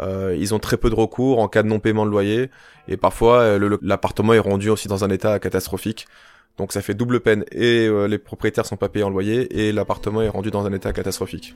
euh, 0.00 0.36
ils 0.38 0.54
ont 0.54 0.58
très 0.58 0.76
peu 0.76 0.90
de 0.90 0.94
recours 0.94 1.38
en 1.38 1.48
cas 1.48 1.62
de 1.62 1.68
non-paiement 1.68 2.04
de 2.04 2.10
loyer, 2.10 2.50
et 2.88 2.96
parfois 2.96 3.58
l'appartement 3.80 4.34
est 4.34 4.38
rendu 4.38 4.68
aussi 4.68 4.88
dans 4.88 5.04
un 5.04 5.10
état 5.10 5.38
catastrophique. 5.38 6.06
Donc 6.58 6.72
ça 6.72 6.82
fait 6.82 6.94
double 6.94 7.20
peine, 7.20 7.44
et 7.52 7.88
les 8.08 8.18
propriétaires 8.18 8.66
sont 8.66 8.76
pas 8.76 8.88
payés 8.88 9.04
en 9.04 9.10
loyer, 9.10 9.66
et 9.66 9.72
l'appartement 9.72 10.22
est 10.22 10.28
rendu 10.28 10.50
dans 10.50 10.66
un 10.66 10.72
état 10.72 10.92
catastrophique. 10.92 11.54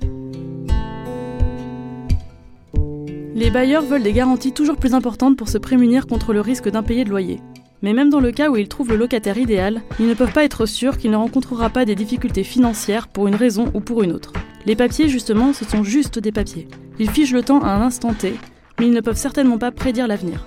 Les 3.38 3.50
bailleurs 3.50 3.84
veulent 3.84 4.02
des 4.02 4.12
garanties 4.12 4.50
toujours 4.50 4.78
plus 4.78 4.94
importantes 4.94 5.36
pour 5.36 5.48
se 5.48 5.58
prémunir 5.58 6.08
contre 6.08 6.32
le 6.32 6.40
risque 6.40 6.68
d'impayé 6.68 7.04
de 7.04 7.10
loyer. 7.10 7.38
Mais 7.82 7.92
même 7.92 8.10
dans 8.10 8.18
le 8.18 8.32
cas 8.32 8.50
où 8.50 8.56
ils 8.56 8.66
trouvent 8.66 8.90
le 8.90 8.96
locataire 8.96 9.38
idéal, 9.38 9.80
ils 10.00 10.08
ne 10.08 10.14
peuvent 10.14 10.32
pas 10.32 10.42
être 10.42 10.66
sûrs 10.66 10.98
qu'il 10.98 11.12
ne 11.12 11.16
rencontrera 11.16 11.70
pas 11.70 11.84
des 11.84 11.94
difficultés 11.94 12.42
financières 12.42 13.06
pour 13.06 13.28
une 13.28 13.36
raison 13.36 13.70
ou 13.74 13.80
pour 13.80 14.02
une 14.02 14.10
autre. 14.10 14.32
Les 14.66 14.74
papiers, 14.74 15.08
justement, 15.08 15.52
ce 15.52 15.64
sont 15.64 15.84
juste 15.84 16.18
des 16.18 16.32
papiers. 16.32 16.66
Ils 16.98 17.10
figent 17.10 17.32
le 17.32 17.44
temps 17.44 17.62
à 17.62 17.68
un 17.68 17.80
instant 17.80 18.12
T, 18.12 18.34
mais 18.80 18.86
ils 18.86 18.92
ne 18.92 19.00
peuvent 19.00 19.16
certainement 19.16 19.58
pas 19.58 19.70
prédire 19.70 20.08
l'avenir. 20.08 20.44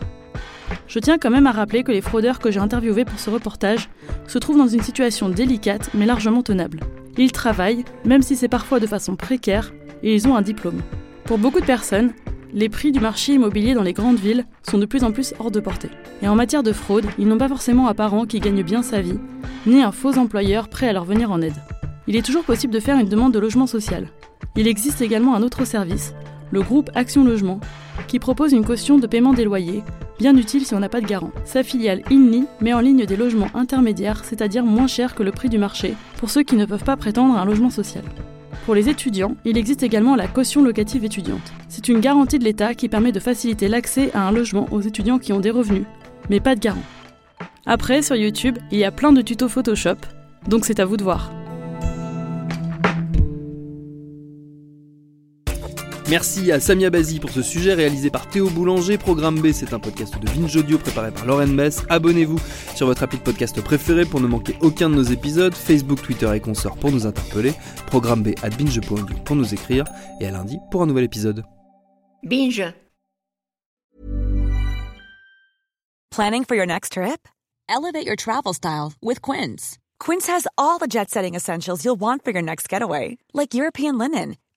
Je 0.85 0.99
tiens 0.99 1.17
quand 1.17 1.31
même 1.31 1.47
à 1.47 1.53
rappeler 1.53 1.83
que 1.83 1.93
les 1.93 2.01
fraudeurs 2.01 2.39
que 2.39 2.51
j'ai 2.51 2.59
interviewés 2.59 3.05
pour 3.05 3.19
ce 3.19 3.29
reportage 3.29 3.89
se 4.27 4.37
trouvent 4.37 4.57
dans 4.57 4.67
une 4.67 4.83
situation 4.83 5.29
délicate 5.29 5.91
mais 5.93 6.05
largement 6.05 6.43
tenable. 6.43 6.81
Ils 7.17 7.31
travaillent, 7.31 7.85
même 8.03 8.21
si 8.21 8.35
c'est 8.35 8.49
parfois 8.49 8.81
de 8.81 8.87
façon 8.87 9.15
précaire, 9.15 9.71
et 10.03 10.13
ils 10.13 10.27
ont 10.27 10.35
un 10.35 10.41
diplôme. 10.41 10.81
Pour 11.23 11.37
beaucoup 11.37 11.61
de 11.61 11.65
personnes, 11.65 12.11
les 12.53 12.69
prix 12.69 12.91
du 12.91 12.99
marché 12.99 13.33
immobilier 13.33 13.73
dans 13.73 13.83
les 13.83 13.93
grandes 13.93 14.19
villes 14.19 14.45
sont 14.69 14.77
de 14.77 14.85
plus 14.85 15.03
en 15.03 15.11
plus 15.11 15.33
hors 15.39 15.51
de 15.51 15.59
portée. 15.59 15.89
Et 16.21 16.27
en 16.27 16.35
matière 16.35 16.63
de 16.63 16.73
fraude, 16.73 17.05
ils 17.17 17.27
n'ont 17.27 17.37
pas 17.37 17.47
forcément 17.47 17.87
un 17.87 17.93
parent 17.93 18.25
qui 18.25 18.39
gagne 18.39 18.63
bien 18.63 18.83
sa 18.83 19.01
vie, 19.01 19.19
ni 19.65 19.81
un 19.81 19.91
faux 19.91 20.17
employeur 20.17 20.67
prêt 20.67 20.87
à 20.87 20.93
leur 20.93 21.05
venir 21.05 21.31
en 21.31 21.41
aide. 21.41 21.55
Il 22.07 22.15
est 22.15 22.25
toujours 22.25 22.43
possible 22.43 22.73
de 22.73 22.79
faire 22.79 22.97
une 22.97 23.07
demande 23.07 23.33
de 23.33 23.39
logement 23.39 23.67
social. 23.67 24.07
Il 24.55 24.67
existe 24.67 25.01
également 25.01 25.35
un 25.35 25.43
autre 25.43 25.65
service, 25.65 26.13
le 26.51 26.61
groupe 26.61 26.89
Action 26.93 27.23
Logement, 27.23 27.59
qui 28.07 28.19
propose 28.19 28.51
une 28.51 28.65
caution 28.65 28.97
de 28.97 29.07
paiement 29.07 29.33
des 29.33 29.45
loyers, 29.45 29.83
bien 30.19 30.35
utile 30.35 30.65
si 30.65 30.73
on 30.73 30.79
n'a 30.79 30.89
pas 30.89 31.01
de 31.01 31.07
garant. 31.07 31.31
Sa 31.45 31.63
filiale 31.63 32.01
INLI 32.11 32.45
met 32.59 32.73
en 32.73 32.79
ligne 32.79 33.05
des 33.05 33.15
logements 33.15 33.49
intermédiaires, 33.53 34.25
c'est-à-dire 34.25 34.65
moins 34.65 34.87
chers 34.87 35.15
que 35.15 35.23
le 35.23 35.31
prix 35.31 35.49
du 35.49 35.57
marché, 35.57 35.95
pour 36.17 36.29
ceux 36.29 36.43
qui 36.43 36.55
ne 36.55 36.65
peuvent 36.65 36.83
pas 36.83 36.97
prétendre 36.97 37.37
à 37.37 37.41
un 37.41 37.45
logement 37.45 37.69
social. 37.69 38.03
Pour 38.65 38.75
les 38.75 38.89
étudiants, 38.89 39.35
il 39.43 39.57
existe 39.57 39.81
également 39.81 40.15
la 40.15 40.27
caution 40.27 40.63
locative 40.63 41.03
étudiante. 41.03 41.51
C'est 41.67 41.87
une 41.87 41.99
garantie 41.99 42.37
de 42.37 42.43
l'État 42.43 42.75
qui 42.75 42.89
permet 42.89 43.11
de 43.11 43.19
faciliter 43.19 43.67
l'accès 43.67 44.11
à 44.13 44.27
un 44.27 44.31
logement 44.31 44.67
aux 44.71 44.81
étudiants 44.81 45.17
qui 45.17 45.33
ont 45.33 45.39
des 45.39 45.49
revenus, 45.49 45.85
mais 46.29 46.39
pas 46.39 46.55
de 46.55 46.59
garant. 46.59 46.83
Après, 47.65 48.01
sur 48.01 48.15
YouTube, 48.15 48.59
il 48.71 48.77
y 48.77 48.83
a 48.83 48.91
plein 48.91 49.13
de 49.13 49.21
tutos 49.21 49.49
Photoshop, 49.49 49.97
donc 50.47 50.65
c'est 50.65 50.79
à 50.79 50.85
vous 50.85 50.97
de 50.97 51.03
voir. 51.03 51.31
Merci 56.11 56.51
à 56.51 56.59
Samia 56.59 56.89
Bazi 56.89 57.21
pour 57.21 57.29
ce 57.29 57.41
sujet 57.41 57.73
réalisé 57.73 58.09
par 58.09 58.27
Théo 58.27 58.49
Boulanger. 58.49 58.97
Programme 58.97 59.39
B, 59.39 59.53
c'est 59.53 59.71
un 59.71 59.79
podcast 59.79 60.19
de 60.19 60.29
Vinge 60.29 60.57
Audio 60.57 60.77
préparé 60.77 61.09
par 61.09 61.25
Lauren 61.25 61.47
Bess. 61.47 61.83
Abonnez-vous 61.87 62.37
sur 62.75 62.87
votre 62.87 63.03
appli 63.03 63.17
de 63.17 63.23
podcast 63.23 63.61
préféré 63.61 64.03
pour 64.03 64.19
ne 64.19 64.27
manquer 64.27 64.57
aucun 64.59 64.89
de 64.89 64.95
nos 64.95 65.03
épisodes. 65.03 65.53
Facebook, 65.55 66.01
Twitter 66.01 66.29
et 66.35 66.41
consorts 66.41 66.75
pour 66.75 66.91
nous 66.91 67.05
interpeller. 67.05 67.53
Programme 67.87 68.23
B 68.23 68.31
à 68.43 68.49
binge.audio 68.49 69.15
pour 69.23 69.37
nous 69.37 69.53
écrire. 69.53 69.85
Et 70.19 70.25
à 70.27 70.31
lundi 70.31 70.59
pour 70.69 70.81
un 70.81 70.85
nouvel 70.85 71.05
épisode. 71.05 71.45
Binge. 72.23 72.61
Planning 76.13 76.43
for 76.43 76.57
your 76.57 76.67
next 76.67 76.91
trip? 76.91 77.25
Elevate 77.69 78.05
your 78.05 78.17
travel 78.17 78.53
style 78.53 78.91
with 79.01 79.21
Quince. 79.21 79.77
Quince 80.01 80.27
has 80.27 80.45
all 80.57 80.77
the 80.77 80.89
jet 80.89 81.09
setting 81.09 81.35
essentials 81.35 81.85
you'll 81.85 81.97
want 81.97 82.25
for 82.25 82.31
your 82.31 82.43
next 82.43 82.67
getaway, 82.67 83.17
like 83.33 83.53
European 83.53 83.97
linen 83.97 84.35